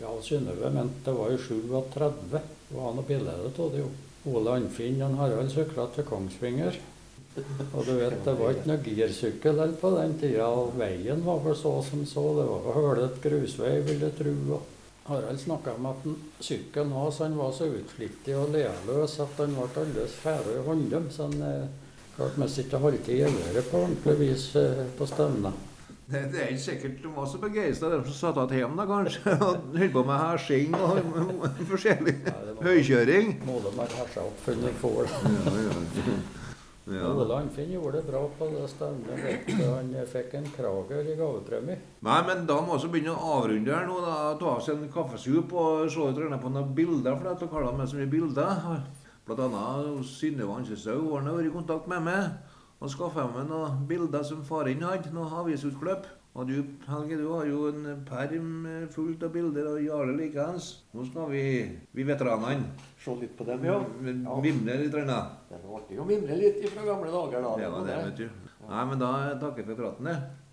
ja, 0.00 0.10
Synnøve 0.26 0.72
mente 0.74 1.06
det 1.06 1.14
var 1.14 1.30
i 1.30 1.38
37. 1.38 2.16
Det 2.34 2.42
var 2.74 2.96
noe 2.96 3.06
bilde 3.06 3.36
av 3.38 3.70
det 3.72 3.84
jo. 3.84 3.92
Ole 4.34 4.56
Anfinn 4.58 5.02
og 5.04 5.14
Harald 5.20 5.52
sykla 5.54 5.86
til 5.94 6.06
Kongsvinger. 6.08 6.80
Og 7.34 7.82
du 7.82 7.96
vet, 7.98 8.20
det 8.22 8.34
var 8.38 8.54
ikke 8.54 8.68
noe 8.70 8.84
girsykkel 8.84 9.62
på 9.80 9.90
den 9.96 10.14
tida, 10.20 10.46
og 10.46 10.76
veien 10.78 11.24
var 11.24 11.40
vel 11.42 11.56
så 11.58 11.74
som 11.82 12.04
så. 12.06 12.22
Det 12.38 12.46
var 12.46 12.78
hølet 12.78 13.18
grusvei, 13.24 13.74
vil 13.88 14.06
jeg 14.06 14.14
tro. 14.20 14.60
Harald 15.04 15.40
snakka 15.40 15.74
om 15.76 15.86
at 15.90 16.06
sykkelen 16.40 16.94
hans 16.96 17.18
han 17.20 17.34
var 17.36 17.50
så 17.52 17.66
utflittig 17.68 18.36
og 18.38 18.54
lealøs 18.54 19.18
at 19.20 19.34
han 19.42 19.52
ble 19.52 19.66
aldeles 19.82 20.14
fære 20.22 20.54
i 20.54 20.62
håndom. 20.64 21.10
Så 21.12 21.26
han 21.26 21.42
eh, 21.44 21.66
klarte 22.14 22.40
mest 22.40 22.62
ikke 22.62 22.78
å 22.78 22.86
holde 22.86 23.02
til 23.04 23.20
geværet 23.20 23.68
på 23.68 23.82
ordentlig 23.82 24.14
vis 24.22 24.46
eh, 24.60 24.86
på 24.96 25.08
stevna. 25.10 25.52
Det, 26.04 26.22
det 26.32 26.40
er 26.40 26.50
ikke 26.52 26.62
sikkert 26.62 26.96
de 27.02 27.10
var 27.16 27.28
så 27.28 27.40
begeistra, 27.40 27.90
de 27.90 27.98
som 28.06 28.16
satt 28.16 28.40
igjen 28.52 28.62
hjemme, 28.62 28.78
da, 28.80 28.86
kanskje. 28.94 29.36
Og 29.48 29.76
holdt 29.76 29.92
på 29.98 30.06
med 30.06 30.22
hersing 30.22 30.78
og 30.78 31.28
forskjellig 31.72 32.16
høykjøring. 32.64 33.36
Må 33.48 33.60
de 33.64 33.74
ha 33.80 33.90
hersa 33.98 34.24
opp 34.24 34.40
før 34.46 34.62
de 34.62 34.72
får 34.84 35.04
det. 35.10 36.43
Ja. 36.84 37.06
Ole 37.08 37.38
Anfinn 37.38 37.70
gjorde 37.72 37.96
det 37.96 38.10
bra 38.10 38.20
på 38.38 38.46
det 38.52 38.66
stevnet. 38.68 39.22
Han 39.56 39.92
fikk 40.10 40.34
en 40.36 40.48
krager 40.52 41.06
i 41.08 41.14
gavepremie. 41.16 41.78
Nei, 42.04 42.18
men 42.26 42.44
da 42.48 42.58
må 42.60 42.76
vi 42.82 42.90
begynne 42.92 43.14
å 43.14 43.38
avrunde 43.38 43.72
her 43.72 43.86
nå. 43.88 44.00
da, 44.04 44.16
Ta 44.40 44.58
oss 44.58 44.68
en 44.68 44.84
kaffesup 44.92 45.54
og 45.56 45.86
se 45.88 46.04
ut 46.04 46.20
på 46.42 46.52
noen 46.52 46.74
bilder, 46.76 47.16
for 47.16 47.30
dere 47.30 47.48
kaller 47.54 47.78
med 47.78 47.88
så 47.88 47.96
mye 47.96 48.10
bilder. 48.12 48.82
Blant 49.24 49.40
annet 49.46 50.04
Synnøve 50.04 50.58
Anseshaug 50.58 51.08
har 51.14 51.24
vært 51.30 51.48
i 51.48 51.54
kontakt 51.54 51.88
med 51.88 52.04
meg 52.04 52.52
og 52.84 52.92
skaffa 52.92 53.24
meg 53.32 53.48
noen 53.48 53.86
bilder 53.88 54.26
som 54.26 54.44
faren 54.44 54.84
hadde. 54.84 55.14
Noen 55.14 55.32
avisutklipp. 55.40 56.04
Og 56.34 56.48
du, 56.48 56.54
Helge, 56.88 57.16
du 57.20 57.28
har 57.30 57.46
jo 57.46 57.68
en 57.68 58.00
perm 58.08 58.64
fullt 58.90 59.22
av 59.22 59.30
bilder, 59.36 59.68
og 59.70 59.84
Jarle 59.84 60.16
likeens. 60.18 60.70
Nå 60.90 61.04
skal 61.06 61.28
vi, 61.30 61.44
vi 61.94 62.06
veteranene, 62.08 62.72
Se 63.04 63.14
litt 63.20 63.36
på 63.38 63.46
dem, 63.46 63.62
ja. 63.68 63.76
ja. 63.78 64.38
vimle 64.42 64.78
litt. 64.80 64.96
Rønne. 64.96 65.18
Det 65.50 65.60
ble 65.62 65.98
jo 65.98 66.06
mimre 66.08 66.38
litt 66.40 66.58
fra 66.72 66.86
gamle 66.88 67.12
dager, 67.12 67.44
da. 67.44 67.52
Det 67.60 67.68
var 67.70 67.86
det, 67.86 68.00
vet 68.08 68.22
du. 68.24 68.50
Nei, 68.64 68.82
men 68.90 69.02
da 69.04 69.12
takker 69.38 69.62
jeg 69.62 69.68
for 69.68 69.82
praten, 69.84 70.10
jeg. 70.10 70.34